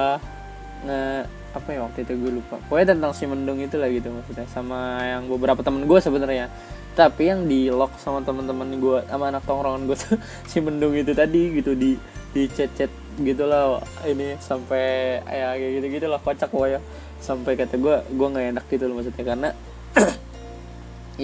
[0.87, 1.03] nge
[1.51, 2.55] apa ya waktu itu gue lupa.
[2.67, 6.47] Pokoknya tentang si mendung itu lah gitu maksudnya sama yang beberapa temen gue sebenarnya.
[6.91, 10.15] Tapi yang di lock sama teman-teman gue sama anak tongkrongan gue tuh
[10.51, 11.95] si mendung itu tadi gitu di
[12.31, 16.79] di chat chat gitulah ini sampai ya kayak gitu gitu lah kocak ya
[17.19, 19.49] sampai kata gue gue nggak enak gitu loh maksudnya karena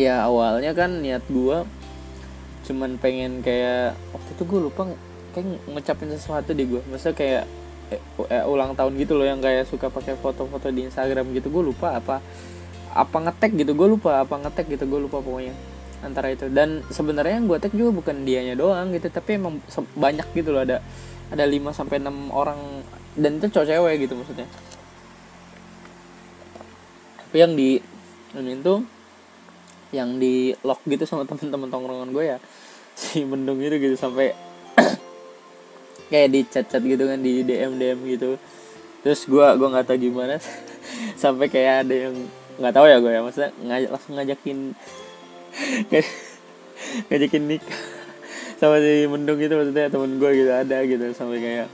[0.04, 1.64] ya awalnya kan niat gue
[2.68, 4.82] cuman pengen kayak waktu itu gue lupa
[5.32, 7.48] kayak ngecapin sesuatu di gue masa kayak
[7.92, 11.48] eh, eh, ulang tahun gitu loh yang kayak suka pakai foto-foto di Instagram gitu.
[11.50, 12.24] Gue lupa apa
[12.94, 13.72] apa ngetek gitu.
[13.78, 14.86] Gue lupa apa ngetek gitu.
[14.88, 15.56] Gue lupa pokoknya
[16.04, 16.48] antara itu.
[16.52, 19.60] Dan sebenarnya yang gue tag juga bukan dianya doang gitu tapi emang
[19.96, 20.64] banyak gitu loh.
[20.64, 20.84] Ada
[21.28, 22.60] ada 5 sampai enam orang
[23.20, 24.48] dan itu cowok cewek gitu maksudnya.
[27.28, 27.84] Tapi yang di
[28.36, 28.84] ini tuh
[29.96, 32.38] yang di lock gitu sama temen-temen tongkrongan gue ya
[33.00, 34.36] si mendung itu gitu sampai
[36.08, 38.40] kayak di chat-chat gitu kan di DM DM gitu.
[39.04, 40.40] Terus gue gue nggak tahu gimana.
[41.22, 42.16] Sampai kayak ada yang
[42.58, 44.58] nggak tahu ya gue ya maksudnya ngajak langsung ngajakin
[47.08, 47.80] ngajakin nikah
[48.60, 51.06] sama si mendung itu maksudnya temen gue gitu ada gitu.
[51.14, 51.68] Sampai kayak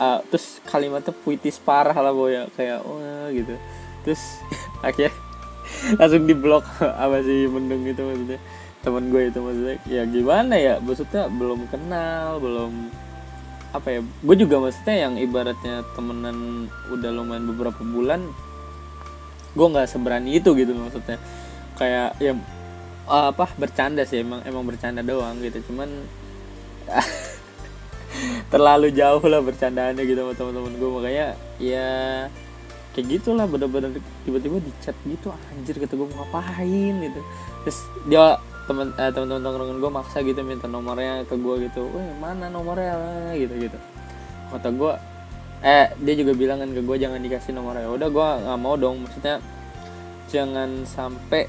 [0.00, 3.54] uh, terus kalimatnya puitis parah lah boy ya kayak wah gitu.
[4.06, 4.22] Terus
[4.80, 5.12] akhirnya
[6.00, 8.40] langsung diblok sama si mendung itu maksudnya.
[8.86, 12.72] Temen gue itu maksudnya ya gimana ya maksudnya belum kenal belum
[13.78, 18.24] apa ya gue juga maksudnya yang ibaratnya temenan udah lumayan beberapa bulan
[19.56, 21.16] gue nggak seberani itu gitu maksudnya.
[21.76, 22.32] Kayak ya
[23.06, 25.86] apa bercanda sih emang emang bercanda doang gitu cuman
[28.52, 31.26] terlalu jauh lah bercandaannya gitu sama teman-teman gue makanya
[31.62, 31.90] ya
[32.96, 36.94] kayak gitulah bener-bener tiba-tiba di chat gitu anjir kata gue mau ngapain?
[37.04, 37.20] gitu.
[37.68, 41.86] Terus dia teman eh, teman-teman tongkrongan gue maksa gitu minta nomornya ke gue gitu.
[41.94, 42.98] Weh mana nomornya?
[43.38, 43.78] gitu gitu.
[44.50, 44.92] Kata gue
[45.64, 47.88] eh dia juga bilang kan ke gue jangan dikasih nomornya.
[47.88, 49.06] Udah gue nggak mau dong.
[49.06, 49.38] Maksudnya
[50.26, 51.46] jangan sampai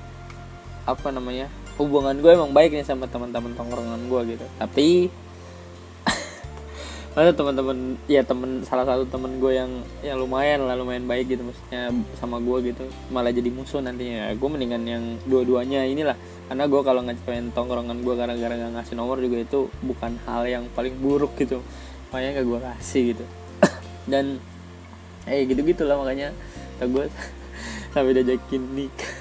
[0.88, 1.49] apa namanya
[1.82, 4.45] hubungan gue emang baik nih sama teman-teman tongkrongan gue gitu.
[4.62, 5.10] Tapi
[7.17, 11.41] ada teman-teman ya temen salah satu temen gue yang yang lumayan lah lumayan baik gitu
[11.41, 11.89] maksudnya
[12.21, 12.86] sama gue gitu.
[13.10, 14.30] Malah jadi musuh nantinya.
[14.38, 16.13] Gue mendingan yang dua-duanya inilah.
[16.45, 20.63] Karena gue kalau ngecewain tongkrongan gue gara-gara nggak ngasih nomor juga itu bukan hal yang
[20.77, 21.65] paling buruk gitu.
[22.13, 23.25] Makanya gak gue kasih gitu.
[24.12, 24.38] Dan
[25.25, 26.38] eh gitu gitulah makanya
[26.77, 27.10] gue
[27.97, 29.13] sampai diajakin nikah.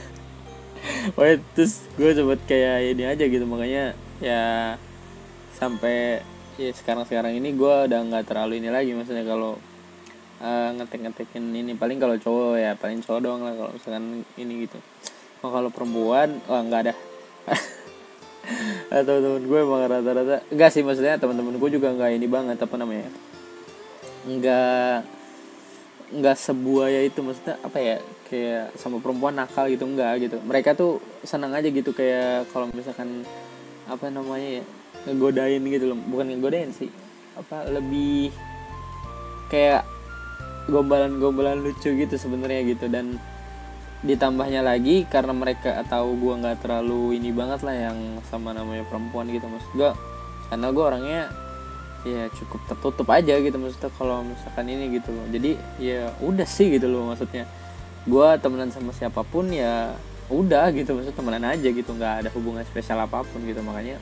[1.16, 3.48] Wah, terus gue sempet kayak ini aja gitu.
[3.48, 4.76] Makanya ya
[5.56, 6.20] sampai
[6.57, 9.61] ya sekarang sekarang ini gue udah nggak terlalu ini lagi maksudnya kalau
[10.40, 14.64] uh, ngetek ngetekin ini paling kalau cowok ya paling cowok doang lah kalau misalkan ini
[14.64, 14.79] gitu.
[15.45, 16.95] Oh, kalau perempuan wah nggak ada.
[18.97, 22.75] Atau temen gue emang rata-rata enggak sih maksudnya teman-teman gue juga nggak ini banget apa
[22.79, 23.11] namanya
[24.27, 24.97] nggak
[26.07, 27.97] nggak sebuah ya itu maksudnya apa ya
[28.31, 30.40] kayak sama perempuan nakal gitu enggak gitu.
[30.40, 33.29] Mereka tuh senang aja gitu kayak kalau misalkan
[33.87, 34.64] apa namanya ya
[35.07, 35.99] ngegodain gitu loh.
[36.11, 36.90] Bukan ngegodain sih.
[37.38, 38.35] Apa lebih
[39.49, 39.87] kayak
[40.66, 42.90] gombalan-gombalan lucu gitu sebenarnya gitu.
[42.90, 43.16] Dan
[44.05, 49.31] ditambahnya lagi karena mereka tahu gue nggak terlalu ini banget lah yang sama namanya perempuan
[49.31, 49.47] gitu.
[49.49, 49.90] Maksud gue
[50.53, 51.23] karena gue orangnya
[52.07, 55.27] ya cukup tertutup aja gitu maksudnya kalau misalkan ini gitu loh.
[55.33, 57.49] Jadi ya udah sih gitu loh maksudnya.
[58.07, 59.95] Gue temenan sama siapa pun ya
[60.31, 60.95] udah gitu.
[60.95, 61.90] Maksudnya temenan aja gitu.
[61.90, 63.59] Nggak ada hubungan spesial apa pun gitu.
[63.64, 63.99] Makanya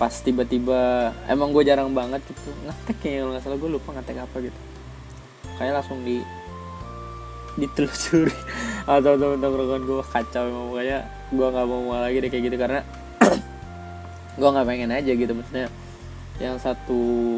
[0.00, 4.36] pas tiba-tiba emang gue jarang banget gitu ngetek kalau nggak salah gue lupa ngetek apa
[4.40, 4.60] gitu.
[5.60, 6.24] Kayak langsung di
[7.60, 8.32] ditelusuri.
[8.88, 12.80] Atau temen-temen gue kacau emang kayak gue nggak mau mau lagi deh kayak gitu karena
[14.40, 15.68] gue nggak pengen aja gitu maksudnya
[16.40, 17.36] yang satu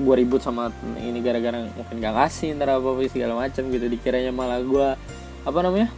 [0.00, 4.32] gue ribut sama ini gara-gara mungkin gak kasih ntar apa apa segala macam gitu dikiranya
[4.32, 4.88] malah gue
[5.44, 5.92] apa namanya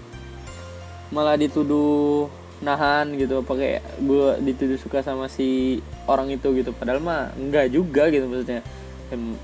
[1.15, 2.27] malah dituduh
[2.63, 6.71] nahan gitu apa kayak gue dituduh suka sama si orang itu gitu.
[6.71, 8.63] Padahal mah enggak juga gitu maksudnya.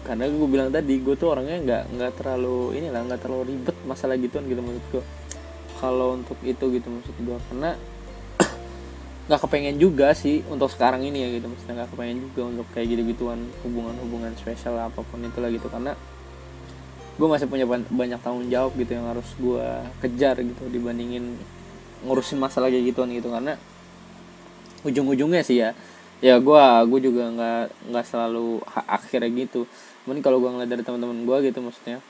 [0.07, 4.19] Karena gue bilang tadi gue tuh orangnya nggak nggak terlalu inilah nggak terlalu ribet masalah
[4.19, 5.05] gituan gitu maksud gue
[5.79, 7.71] kalau untuk itu gitu maksud gue karena
[9.31, 11.47] nggak kepengen juga sih untuk sekarang ini ya gitu.
[11.51, 15.67] Maksudnya nggak kepengen juga untuk kayak gitu gituan hubungan-hubungan spesial apa pun itulah gitu.
[15.71, 15.95] Karena
[17.21, 19.67] gue masih punya banyak tanggung jawab gitu yang harus gue
[20.01, 21.37] kejar gitu dibandingin
[22.07, 23.61] ngurusin masalah kayak gituan gitu karena
[24.81, 25.77] ujung-ujungnya sih ya
[26.21, 29.65] ya gue gue juga nggak nggak selalu akhirnya gitu.
[30.05, 32.01] Cuman kalau gue ngeliat dari teman-teman gue gitu maksudnya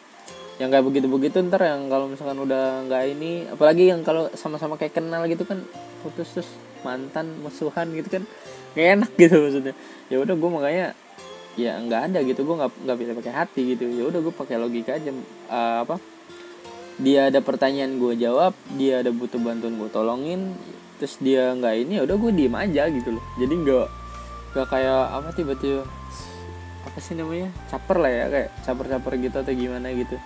[0.59, 4.99] yang kayak begitu-begitu ntar yang kalau misalkan udah nggak ini apalagi yang kalau sama-sama kayak
[4.99, 5.63] kenal gitu kan
[6.05, 6.51] putus terus
[6.85, 8.23] mantan musuhan gitu kan
[8.75, 9.75] gak enak gitu maksudnya.
[10.11, 10.87] Ya udah gue makanya
[11.59, 13.85] ya nggak ada gitu gue nggak nggak bisa pakai hati gitu.
[13.91, 15.11] Ya udah gue pakai logika aja
[15.51, 15.99] uh, apa
[16.99, 20.57] dia ada pertanyaan gue jawab dia ada butuh bantuan gue tolongin
[21.01, 23.25] terus dia nggak ini ya udah gue diem aja gitu loh.
[23.41, 23.87] Jadi nggak
[24.53, 25.83] nggak kayak apa tiba-tiba
[26.81, 30.17] apa sih namanya caper lah ya kayak caper-caper gitu atau gimana gitu.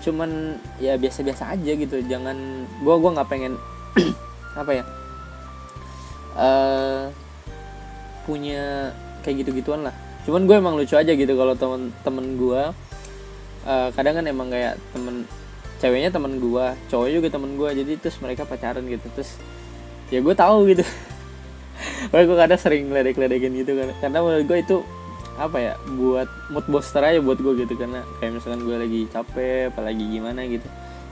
[0.00, 3.60] Cuman ya biasa-biasa aja gitu jangan gue gue nggak pengen
[4.60, 4.84] apa ya
[6.40, 7.12] uh,
[8.24, 9.94] punya kayak gitu-gituan lah.
[10.24, 12.62] Cuman gue emang lucu aja gitu kalau temen-temen gue
[13.68, 15.28] uh, kadang kan emang kayak temen
[15.80, 19.40] ceweknya teman gue cowoknya juga teman gue jadi terus mereka pacaran gitu terus
[20.10, 20.84] ya gue tahu gitu.
[22.10, 23.88] Makanya gue kadang sering ledek-ledekin gitu kan.
[24.02, 24.76] Karena menurut gue itu
[25.40, 29.72] apa ya buat mood booster aja buat gue gitu karena kayak misalkan gue lagi capek
[29.72, 30.66] apalagi gimana gitu.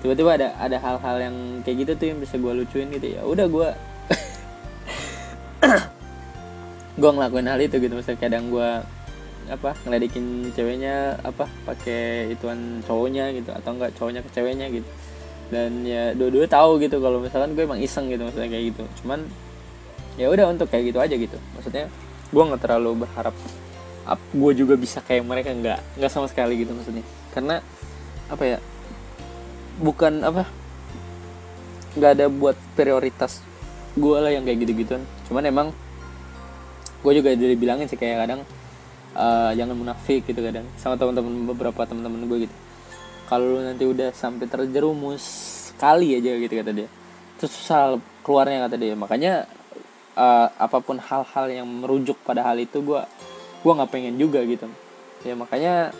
[0.04, 3.46] Tiba-tiba ada ada hal-hal yang kayak gitu tuh yang bisa gue lucuin gitu ya udah
[3.48, 3.68] gue
[7.00, 7.94] gue ngelakuin hal itu gitu.
[7.94, 8.70] Misalnya kadang gue
[9.48, 14.88] apa ngeledekin ceweknya apa pakai ituan cowoknya gitu atau enggak cowoknya ke ceweknya gitu.
[15.48, 18.82] Dan ya dua-dua tahu gitu kalau misalkan gue emang iseng gitu maksudnya kayak gitu.
[19.04, 19.24] Cuman
[20.20, 21.38] ya udah untuk kayak gitu aja gitu.
[21.56, 21.88] Maksudnya
[22.28, 23.34] gue nggak terlalu berharap
[24.08, 27.04] up, gue juga bisa kayak mereka nggak nggak sama sekali gitu maksudnya.
[27.32, 27.64] Karena
[28.28, 28.58] apa ya
[29.80, 30.44] bukan apa
[31.96, 33.40] nggak ada buat prioritas
[33.98, 35.68] gue lah yang kayak gitu gituan cuman emang
[37.02, 38.40] gue juga dari bilangin sih kayak kadang
[39.16, 40.66] uh, jangan munafik gitu kadang.
[40.76, 42.56] Sama teman-teman beberapa teman-teman gue gitu.
[43.28, 45.24] Kalau nanti udah sampai terjerumus
[45.76, 46.88] kali aja gitu kata dia.
[47.38, 48.96] Terus susah keluarnya kata dia.
[48.96, 49.44] Makanya
[50.16, 53.00] uh, apa pun hal-hal yang merujuk pada hal itu gue
[53.62, 54.66] gue nggak pengen juga gitu.
[55.22, 55.92] Ya makanya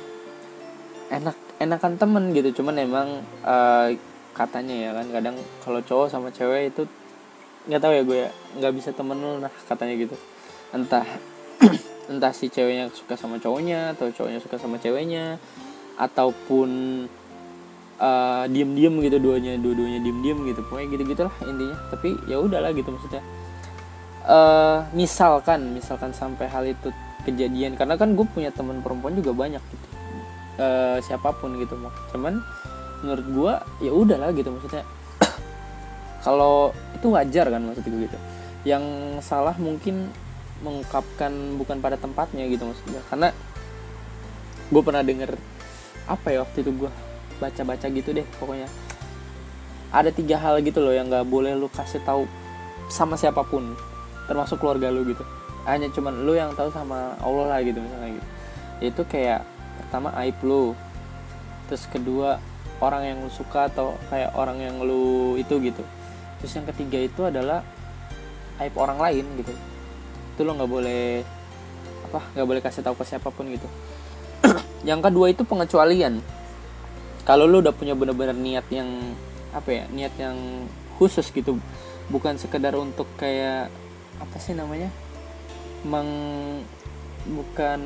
[1.13, 2.65] enak enakan temen gitu.
[2.65, 3.09] Cuman emang
[3.45, 3.93] uh,
[4.33, 6.89] katanya ya kan kadang kalau cowok sama cewek itu
[7.69, 8.19] nggak tahu ya gue
[8.65, 10.17] ya bisa temen lu nah katanya gitu.
[10.73, 11.05] Entah
[12.13, 15.37] entah si ceweknya suka sama cowoknya atau cowoknya suka sama ceweknya
[15.99, 16.69] ataupun
[17.99, 20.61] uh, diem-diem gitu duanya dua-duanya diem-diem gitu.
[20.67, 21.77] Pokoknya gitu gitulah intinya.
[21.91, 23.23] Tapi ya udahlah gitu maksudnya.
[24.29, 26.89] Uh, misalkan misalkan sampai hal itu
[27.27, 27.75] kejadian.
[27.75, 29.87] Karena kan gue punya teman perempuan juga banyak gitu.
[30.59, 32.43] Uh, siapa pun gitu mau cuman
[32.99, 33.53] menurut gue
[33.87, 34.87] ya udahlah gitu maksudnya.
[36.25, 38.19] Kalau itu wajar kan maksudnya gitu.
[38.67, 38.85] Yang
[39.23, 40.11] salah mungkin
[40.63, 43.03] mengungkapkan bukan pada tempatnya gitu maksudnya.
[43.07, 43.29] Karena
[44.69, 45.31] gue pernah denger
[46.09, 46.91] apa ya waktu itu gue
[47.39, 48.69] baca-baca gitu deh pokoknya.
[49.89, 52.29] Ada tiga hal gitu loh yang nggak boleh lu kasih tahu
[52.93, 53.73] sama siapa pun
[54.29, 55.25] termasuk keluarga lu gitu.
[55.65, 58.29] Hanya cuman lu yang tahu sama Allah lah gitu misalnya gitu.
[58.93, 59.45] Itu kayak
[59.81, 60.77] pertama aib lu.
[61.69, 62.41] Terus kedua
[62.81, 65.85] orang yang lu suka atau kayak orang yang lu itu gitu.
[66.43, 67.65] Terus yang ketiga itu adalah
[68.59, 69.55] aib orang lain gitu
[70.39, 71.27] itu lo nggak boleh
[72.07, 73.67] apa nggak boleh kasih tahu ke siapa pun gitu.
[74.89, 76.23] Yang kedua itu pengecualian.
[77.27, 78.87] Kalau lu udah punya bener-bener niat yang
[79.51, 80.39] apa ya niat yang
[80.97, 81.59] khusus gitu
[82.07, 83.69] bukan sekedar untuk kayak
[84.23, 84.89] apa sih namanya
[85.83, 86.09] meng
[87.29, 87.81] bukan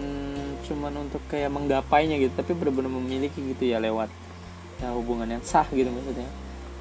[0.69, 4.13] cuman untuk kayak menggapainya gitu tapi benar-benar memiliki gitu ya lewat
[4.79, 6.31] ya hubungan yang sah gitu maksudnya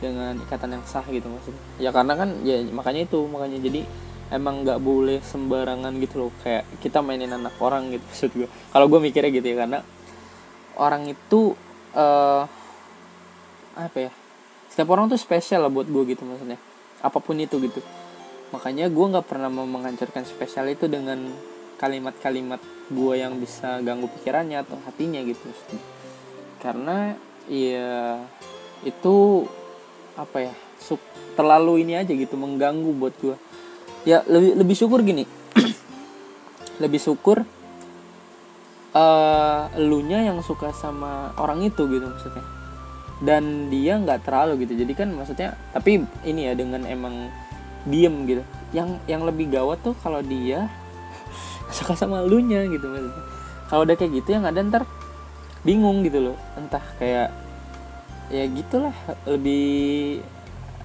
[0.02, 1.62] dengan ikatan yang sah gitu maksudnya.
[1.78, 3.86] Ya karena kan ya makanya itu makanya jadi
[4.32, 6.32] emang nggak boleh sembarangan gitu loh.
[6.41, 9.80] Kayak kita mainin anak orang gitu maksud gue kalau gue mikirnya gitu ya karena
[10.80, 11.54] orang itu
[11.94, 12.44] uh,
[13.76, 14.12] apa ya
[14.72, 16.58] setiap orang tuh spesial lah buat gue gitu maksudnya.
[17.04, 17.84] Apa pun itu gitu.
[18.56, 21.28] Makanya gue nggak pernah mau menghancurkan spesial itu dengan
[21.82, 22.62] kalimat-kalimat
[22.94, 25.50] gue yang bisa ganggu pikirannya atau hatinya gitu
[26.62, 27.17] karena
[27.50, 28.22] ya
[28.86, 29.50] itu
[30.13, 30.54] apa ya
[31.34, 33.34] terlalu ini aja gitu mengganggu buat gue
[34.08, 35.26] ya lebih lebih syukur gini.
[36.82, 37.46] Lebih syukur
[38.98, 42.46] uh, elunya yang suka sama orang itu gitu maksudnya.
[43.22, 44.82] Dan dia nggak terlalu gitu.
[44.82, 47.30] Jadi kan maksudnya tapi ini ya dengan emang
[47.86, 48.44] diem gitu.
[48.74, 50.66] Yang yang lebih gawat tuh kalau dia
[51.78, 53.24] suka sama elunya gitu maksudnya.
[53.70, 54.84] Kalau udah kayak gitu yang ada ntar
[55.62, 56.38] bingung gitu loh.
[56.58, 57.30] Entah kayak
[58.32, 58.96] ya gitulah
[59.28, 60.24] lebih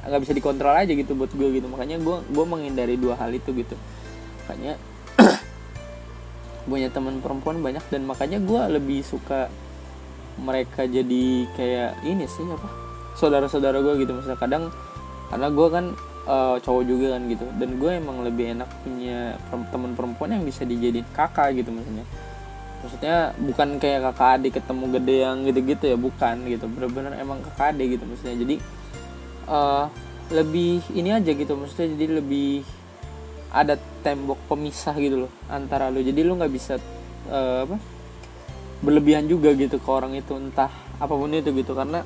[0.07, 1.67] nggak bisa dikontrol aja gitu buat gue gitu.
[1.67, 3.75] Makanya gue gue menghindari dua hal itu gitu.
[4.47, 4.79] Makanya
[6.71, 9.51] punya teman perempuan banyak dan makanya gue lebih suka
[10.37, 12.69] mereka jadi kayak ini sih apa
[13.19, 14.13] saudara-saudara gue gitu.
[14.15, 14.65] Misalnya kadang
[15.27, 15.85] karena gue kan
[16.29, 17.47] uh, cowok juga kan gitu.
[17.57, 19.35] Dan gue emang lebih enak punya
[19.73, 22.07] teman perempuan yang bisa dijadiin kakak gitu maksudnya.
[22.85, 26.65] Maksudnya bukan kayak kakak adik ketemu gede yang gitu-gitu ya bukan gitu.
[26.71, 28.37] Bener-bener emang kakak adik gitu maksudnya.
[28.37, 28.57] Jadi
[29.47, 29.91] uh,
[30.35, 32.67] lebih ini aja gitu maksudnya jadi lebih
[33.55, 36.77] ada tembok pemisah gitu loh antara lo jadi lo nggak bisa
[37.31, 37.79] uh, apa
[38.85, 40.69] berlebihan juga gitu ke orang itu entah
[41.01, 41.73] apa pun itu gitu.
[41.73, 42.05] Karena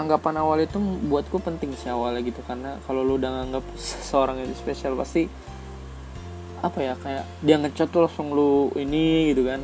[0.00, 2.40] anggapan awal itu buatku penting sih awalnya gitu.
[2.44, 5.28] Karena kalau lu udah nganggap seseorang itu spesial pasti
[6.62, 9.60] apa ya kayak dia ngechat tuh langsung lu ini gitu kan.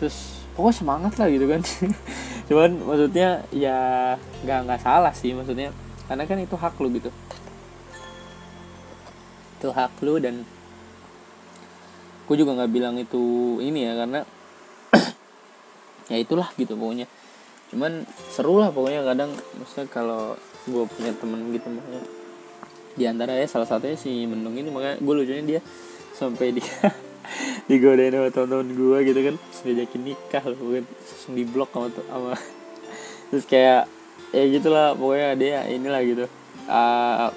[0.00, 0.16] Terus
[0.56, 1.60] pokoknya semangat lah gitu kan.
[2.48, 3.78] Cuman maksudnya ya
[4.44, 5.68] nggak nggak salah sih maksudnya
[6.08, 7.12] karena kan itu hak lu gitu.
[9.60, 10.48] Itu hak lu dan
[12.24, 14.20] gue juga nggak bilang itu ini ya karena
[16.12, 17.04] ya itulah gitu pokoknya.
[17.68, 22.04] Cuman seru lah pokoknya kadang maksudnya kalau gue punya temen gitu makanya
[22.98, 25.60] di antara ya salah satunya si Mendung ini makanya gue lucunya dia
[26.16, 26.76] sampai dia
[27.68, 29.36] digodain sama teman-teman gue gitu kan.
[29.68, 32.32] Diajakin nikah loh langsung di blok sama sama
[33.28, 33.97] terus kayak
[34.32, 36.24] ya gitulah pokoknya dia inilah gitu.
[36.68, 37.32] Uh,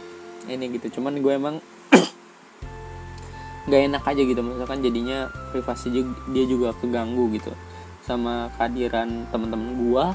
[0.49, 0.99] ini gitu.
[0.99, 1.55] Cuman gue emang
[3.67, 4.41] nggak enak aja gitu.
[4.43, 5.91] Misalkan jadinya privasi
[6.33, 7.53] dia juga keganggu gitu
[8.01, 10.05] sama kehadiran teman-teman gua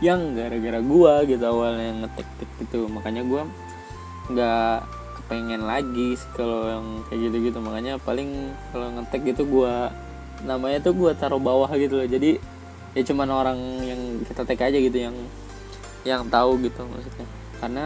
[0.00, 2.88] yang gara-gara gua gitu awalnya ngetik tik gitu.
[2.88, 3.44] Makanya gua
[4.32, 4.76] nggak
[5.20, 9.92] kepengen lagi kalau yang kayak gitu gitu makanya paling kalau ngetik gitu gua
[10.42, 12.08] namanya tuh gua taruh bawah gitu loh.
[12.08, 12.40] Jadi
[12.96, 15.16] ya cuman orang yang kita tag aja gitu yang
[16.06, 17.26] yang tahu gitu maksudnya.
[17.58, 17.84] Karena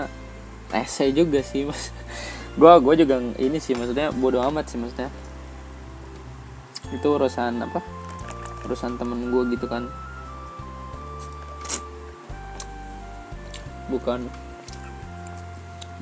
[0.68, 1.88] rese juga sih mas.
[2.61, 5.09] Gua gua juga ini sih maksudnya bodoh amat sih maksudnya.
[6.90, 7.80] Itu urusan apa?
[8.66, 9.87] Urusan temen gue gitu kan.
[13.87, 14.26] Bukan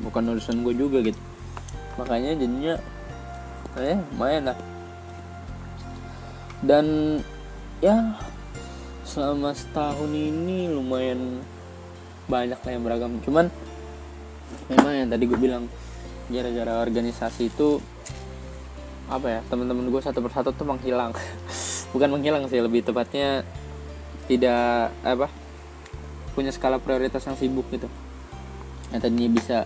[0.00, 1.20] bukan urusan gue juga gitu.
[2.00, 2.74] Makanya jadinya
[3.76, 4.58] eh lumayan lah.
[6.64, 7.18] Dan
[7.84, 8.16] ya
[9.04, 11.44] selama setahun ini lumayan
[12.28, 13.12] banyak lah yang beragam.
[13.24, 13.48] Cuman
[14.68, 15.64] memang yang tadi gue bilang
[16.28, 17.80] gara-gara organisasi itu
[19.08, 21.16] apa ya teman-teman gue satu persatu tuh menghilang.
[21.96, 23.42] Bukan menghilang sih lebih tepatnya
[24.28, 25.32] tidak apa
[26.36, 27.88] punya skala prioritas yang sibuk gitu.
[28.92, 29.58] Yang tadinya bisa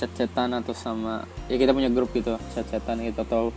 [0.00, 3.52] chat-chatan atau sama ya kita punya grup gitu chat-chatan gitu atau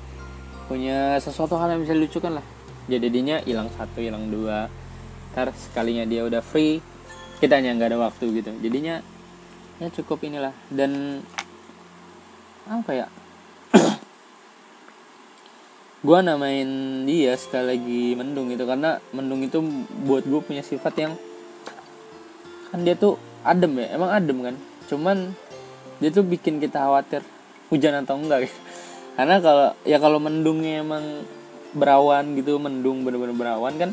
[0.67, 2.45] punya sesuatu hal yang bisa dilucukan lah.
[2.85, 4.67] Jadi jadinya hilang satu hilang dua.
[5.33, 6.83] Ntar sekalinya dia udah free
[7.39, 8.51] kita nggak ada waktu gitu.
[8.63, 9.03] Jadinya
[9.79, 10.53] ya cukup inilah.
[10.71, 11.21] Dan
[12.65, 13.07] apa ya?
[16.05, 16.69] Gue namain
[17.05, 19.57] dia sekali lagi mendung gitu karena mendung itu
[20.05, 21.13] buat gue punya sifat yang
[22.69, 24.55] kan dia tuh adem ya emang adem kan?
[24.85, 25.33] Cuman
[25.97, 27.25] dia tuh bikin kita khawatir
[27.73, 28.59] hujan atau enggak gitu.
[29.17, 31.25] Karena kalau ya kalau mendungnya emang
[31.75, 33.91] berawan gitu mendung bener-bener berawan kan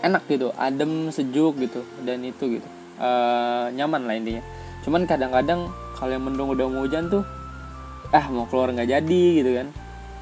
[0.00, 2.68] enak gitu adem sejuk gitu dan itu gitu.
[3.00, 4.42] Uh, nyaman lah intinya.
[4.84, 7.24] Cuman kadang-kadang kalau yang mendung udah mau hujan tuh
[8.10, 9.68] ah mau keluar nggak jadi gitu kan.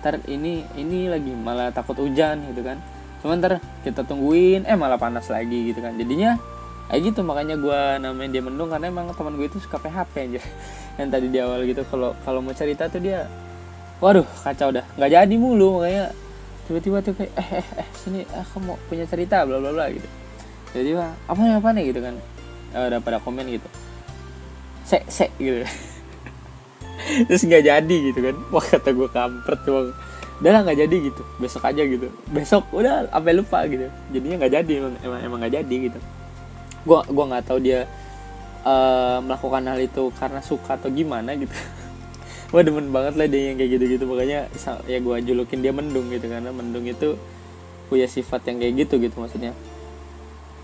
[0.02, 2.78] Ntar ini ini lagi malah takut hujan gitu kan.
[3.22, 5.94] Cuman ntar kita tungguin eh malah panas lagi gitu kan.
[5.94, 6.38] Jadinya
[6.88, 10.40] kayak gitu makanya gue namain dia mendung karena emang teman gue itu suka PHP aja
[10.98, 13.26] yang tadi di awal gitu kalau kalau mau cerita tuh dia
[14.02, 14.86] waduh kacau dah.
[14.98, 16.14] Nggak jadi mulu makanya
[16.68, 20.04] tiba-tiba tuh kayak eh eh eh sini aku mau punya cerita bla bla bla gitu.
[20.76, 21.84] Jadi apa nih apa nih?
[21.90, 22.14] gitu kan.
[22.76, 23.68] Eh, udah pada komen gitu.
[24.84, 25.64] Se se gitu.
[27.28, 28.36] Terus nggak jadi gitu kan.
[28.52, 29.96] Wah kata gue kampret tuh
[30.38, 31.22] udah lah nggak jadi gitu.
[31.40, 32.12] Besok aja gitu.
[32.28, 33.88] Besok udah sampai lupa gitu.
[34.12, 35.98] Jadinya nggak jadi emang emang nggak jadi gitu.
[36.84, 37.88] Gua gua nggak tahu dia
[38.68, 41.52] uh, melakukan hal itu karena suka atau gimana gitu
[42.48, 44.04] wah demen banget lah dia yang kayak gitu-gitu.
[44.08, 44.48] Makanya
[44.88, 47.18] ya gua julukin dia mendung gitu karena mendung itu
[47.88, 49.52] punya sifat yang kayak gitu gitu maksudnya.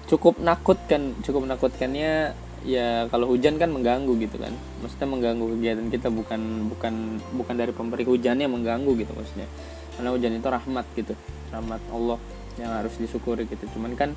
[0.09, 4.53] Cukup nakutkan cukup menakutkannya ya kalau hujan kan mengganggu gitu kan.
[4.81, 6.95] Maksudnya mengganggu kegiatan kita bukan bukan
[7.37, 9.49] bukan dari pemberi hujannya mengganggu gitu maksudnya.
[9.97, 11.15] Karena hujan itu rahmat gitu
[11.53, 12.19] rahmat Allah
[12.61, 13.65] yang harus disyukuri gitu.
[13.77, 14.13] Cuman kan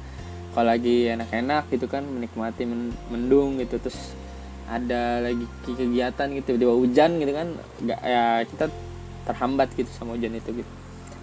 [0.55, 2.65] kalau lagi enak-enak gitu kan menikmati
[3.13, 4.15] mendung gitu terus
[4.67, 7.47] ada lagi kegiatan gitu tiba-tiba hujan gitu kan
[7.79, 8.67] nggak ya kita
[9.23, 10.71] terhambat gitu sama hujan itu gitu.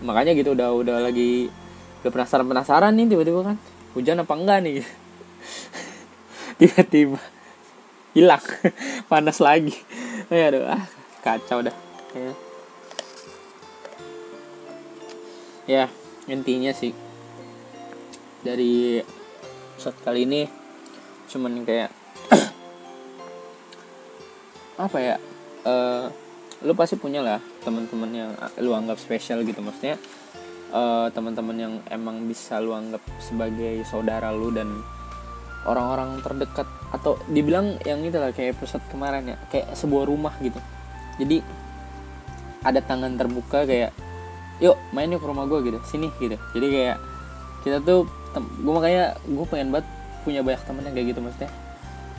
[0.00, 1.52] Makanya gitu udah udah lagi
[2.00, 3.56] udah penasaran penasaran nih tiba-tiba kan
[3.92, 4.74] hujan apa enggak nih?
[6.60, 7.20] Tiba-tiba
[8.16, 8.44] hilang
[9.12, 9.76] panas lagi.
[10.32, 10.84] Ya aduh ah
[11.20, 11.76] kacau dah.
[12.14, 12.32] Ya.
[15.64, 15.84] ya
[16.30, 16.94] intinya sih
[18.44, 19.02] dari
[19.80, 20.46] shot kali ini
[21.26, 22.03] cuman kayak
[24.74, 25.16] apa ya
[25.66, 26.10] uh,
[26.64, 29.60] lu pasti punya lah teman-teman yang lu anggap spesial gitu.
[29.60, 30.00] Maksudnya
[30.72, 34.70] uh, teman-teman yang emang bisa lu anggap sebagai saudara lu dan
[35.68, 40.56] orang-orang terdekat atau dibilang yang itu lah kayak pusat kemarin ya kayak sebuah rumah gitu.
[41.20, 41.44] Jadi
[42.64, 43.92] ada tangan terbuka kayak
[44.62, 45.78] yuk main yuk ke rumah gue gitu.
[45.84, 46.36] Sini gitu.
[46.56, 46.96] Jadi kayak
[47.64, 49.88] kita tuh gue makanya gue pengen banget
[50.24, 51.52] punya banyak temen yang kayak gitu maksudnya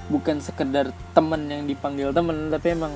[0.09, 2.93] bukan sekedar temen yang dipanggil temen tapi emang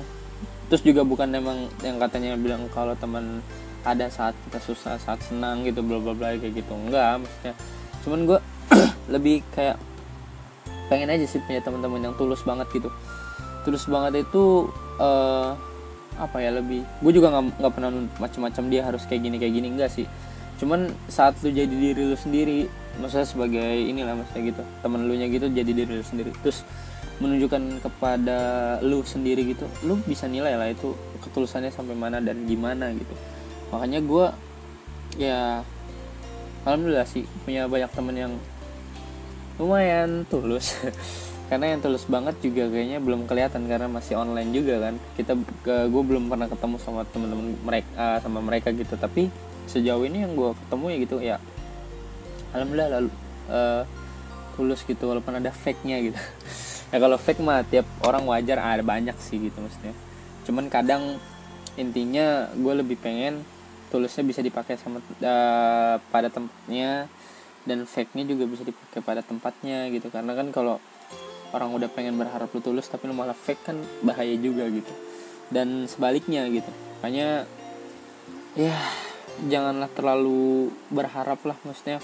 [0.70, 3.42] terus juga bukan emang yang katanya bilang kalau teman
[3.82, 6.72] ada saat kita susah saat senang gitu bla bla bla kayak gitu.
[6.76, 7.54] Enggak maksudnya
[8.00, 8.38] cuman gue
[9.14, 9.76] lebih kayak
[10.86, 12.88] pengen aja sih punya teman-teman yang tulus banget gitu.
[13.66, 15.58] Tulus banget itu uh,
[16.20, 17.90] apa ya lebih gue juga nggak pernah
[18.20, 20.06] macam-macam dia harus kayak gini kayak gini enggak sih.
[20.60, 22.68] Cuman saat lu jadi diri lu sendiri
[23.00, 26.30] maksudnya sebagai inilah maksudnya gitu temen lu nya gitu jadi diri lu sendiri.
[26.44, 26.62] Terus
[27.20, 28.38] menunjukkan kepada
[28.80, 33.14] lu sendiri gitu lu bisa nilai lah itu ketulusannya sampai mana dan gimana gitu.
[33.70, 34.26] Makanya gue
[35.20, 35.60] ya
[36.64, 38.32] alhamdulillah sih punya banyak temen yang
[39.60, 40.74] lumayan tulus.
[41.52, 44.94] Karena yang tulus banget juga kayaknya belum kelihatan karena masih online juga kan.
[45.18, 45.34] Kita
[45.66, 48.94] gue belum pernah ketemu sama teman-teman mereka uh, sama mereka gitu.
[48.94, 49.26] Tapi
[49.70, 51.36] sejauh ini yang gue ketemu ya gitu ya
[52.50, 53.10] alhamdulillah lalu
[53.46, 53.82] uh,
[54.58, 56.18] tulus gitu walaupun ada fake nya gitu
[56.90, 59.94] ya kalau fake mah tiap orang wajar ada banyak sih gitu maksudnya.
[60.46, 61.18] Cuman kadang
[61.78, 63.46] intinya gue lebih pengen
[63.90, 67.06] tulusnya bisa dipakai sama uh, pada tempatnya
[67.66, 70.10] dan fake-nya juga bisa dipakai pada tempatnya gitu.
[70.10, 70.82] Karena kan kalau
[71.50, 74.90] orang udah pengen berharap lu tulus tapi lu malah fake kan bahaya juga gitu.
[75.50, 76.70] Dan sebaliknya gitu.
[77.02, 77.46] Makanya
[78.58, 78.74] ya
[79.46, 82.02] janganlah terlalu berharap lah maksudnya.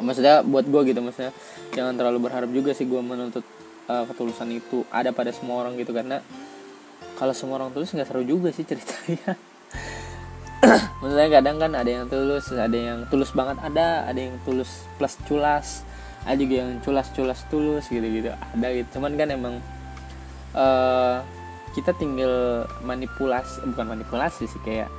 [0.00, 1.32] Maksudnya buat gue gitu maksudnya.
[1.72, 3.44] Jangan terlalu berharap juga sih gue menuntut
[3.88, 6.20] uh, ketulusan itu ada pada semua orang gitu karena
[7.18, 9.38] kalau semua orang tulus nggak seru juga sih ceritanya.
[11.02, 15.18] Maksudnya kadang kan ada yang tulus ada yang tulus banget ada ada yang tulus plus
[15.26, 15.82] culas
[16.22, 18.98] ada juga yang culas culas tulus gitu gitu ada gitu.
[18.98, 19.54] Cuman kan emang
[20.54, 21.22] uh,
[21.72, 24.92] kita tinggal manipulasi bukan manipulasi sih kayak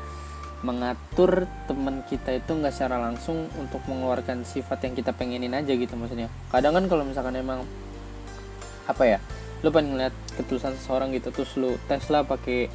[0.63, 5.93] mengatur teman kita itu nggak secara langsung untuk mengeluarkan sifat yang kita pengenin aja gitu
[5.99, 6.31] maksudnya.
[6.49, 7.67] Kadang kan kalau misalkan emang
[8.89, 9.19] apa ya
[9.63, 12.67] lu pengen ngeliat ketulusan seseorang gitu terus lu tes lah pakai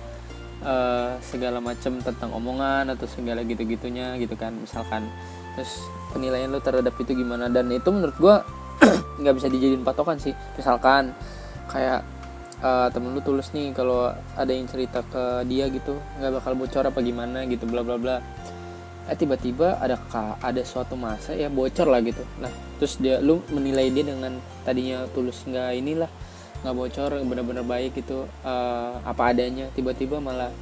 [0.64, 5.06] uh, segala macam tentang omongan atau segala gitu-gitunya gitu kan misalkan.
[5.54, 5.72] Terus
[6.14, 7.50] penilaian lo terhadap itu gimana?
[7.50, 8.36] Dan itu menurut gue
[9.20, 10.32] nggak bisa dijadiin patokan sih.
[10.56, 11.12] Misalkan
[11.68, 12.00] kayak
[12.62, 16.84] uh, temen lu tulus nih kalau ada yang cerita ke dia gitu nggak bakal bocor
[16.88, 18.16] apa gimana gitu bla bla bla
[19.08, 19.96] eh tiba-tiba ada
[20.44, 22.20] ada suatu masa ya bocor lah gitu.
[22.44, 24.36] Nah terus dia lu menilai dia dengan
[24.68, 26.10] tadinya tulus nggak inilah
[26.60, 29.72] nggak bocor bener-bener baik gitu uh, apa adanya.
[29.72, 30.52] Tiba-tiba malah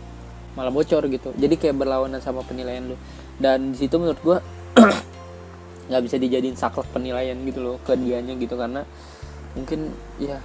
[0.54, 1.34] malah bocor gitu.
[1.34, 2.96] Jadi kayak berlawanan sama penilaian lu.
[3.34, 4.38] Dan di situ menurut gue
[5.90, 8.54] nggak bisa dijadiin saklek penilaian gitu loh ke dianya gitu.
[8.54, 8.86] Karena
[9.58, 9.90] mungkin
[10.22, 10.38] ya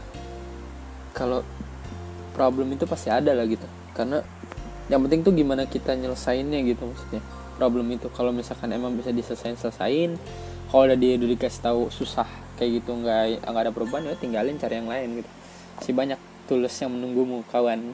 [1.14, 1.46] kalau
[2.34, 3.70] problem itu pasti ada lah gitu.
[3.94, 4.26] Karena
[4.90, 7.22] yang penting tuh gimana kita nyelesainnya gitu maksudnya
[7.62, 8.10] problem itu.
[8.10, 10.18] Kalau misalkan emang bisa diselesain selesain
[10.74, 12.26] kalau udah dia udah dikasih tahu susah
[12.58, 15.30] kayak gitu nggak nggak ada perubahan ya tinggalin cari yang lain gitu.
[15.78, 17.94] Masih banyak tulus yang menunggumu kawan.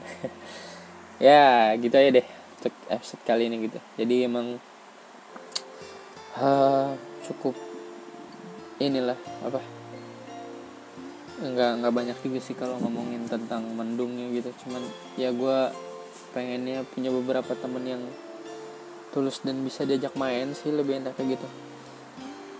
[1.18, 2.26] Ya gitu aja deh
[2.62, 3.82] untuk episode kali ini gitu.
[3.98, 4.54] Jadi emang
[6.38, 6.94] uh,
[7.26, 7.58] cukup
[8.78, 9.58] inilah apa
[11.42, 14.54] nggak nggak banyak juga sih kalau ngomongin tentang mendungnya gitu.
[14.62, 14.78] Cuman
[15.18, 15.74] ya gue
[16.30, 18.02] pengennya punya beberapa temen yang
[19.10, 21.48] tulus dan bisa diajak main sih lebih enak kayak gitu.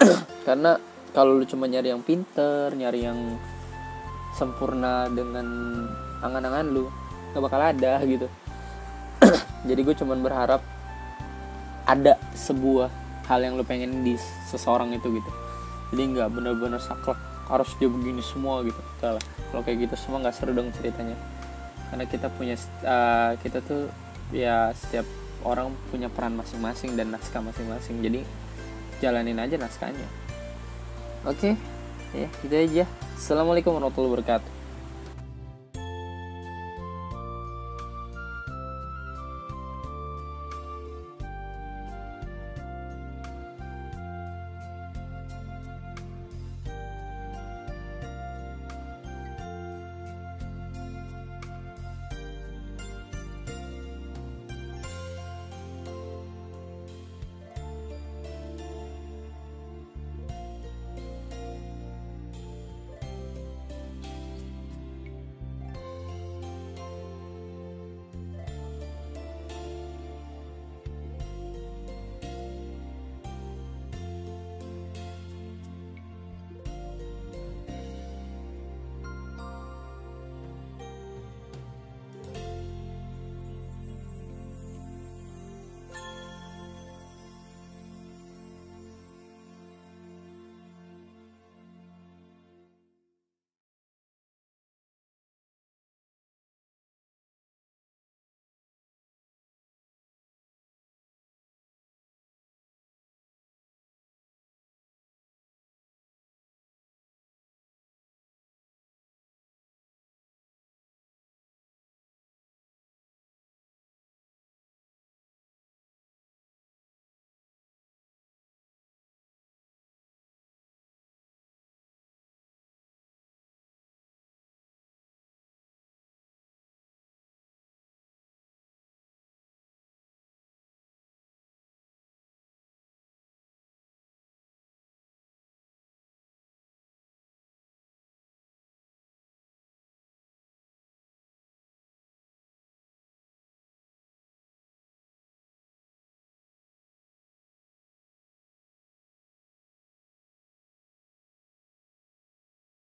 [0.46, 0.80] Karena
[1.12, 3.18] kalau lu cuma nyari yang pinter nyari yang
[4.36, 5.46] sempurna dengan
[6.22, 6.88] angan-angan lu
[7.32, 8.28] nggak bakal ada gitu.
[9.68, 10.62] Jadi gue cuman berharap
[11.88, 12.92] ada sebuah
[13.28, 14.16] hal yang lu pengen di
[14.49, 15.30] seseorang itu gitu.
[15.92, 17.16] Jadi nggak bener-bener saklek
[17.49, 18.80] harus dia begini semua gitu.
[19.01, 21.16] Salah kalau kayak gitu semua nggak seru dong ceritanya.
[21.88, 23.88] Karena kita punya uh, kita tuh
[24.28, 25.09] ya setiap
[25.49, 28.05] orang punya peran masing-masing dan naskah masing-masing.
[28.05, 28.20] Jadi
[29.01, 30.09] jalanin aja naskahnya.
[31.24, 31.57] Oke?
[32.12, 32.24] Okay?
[32.24, 32.84] ya gitu aja.
[33.16, 34.57] Assalamualaikum warahmatullahi wabarakatuh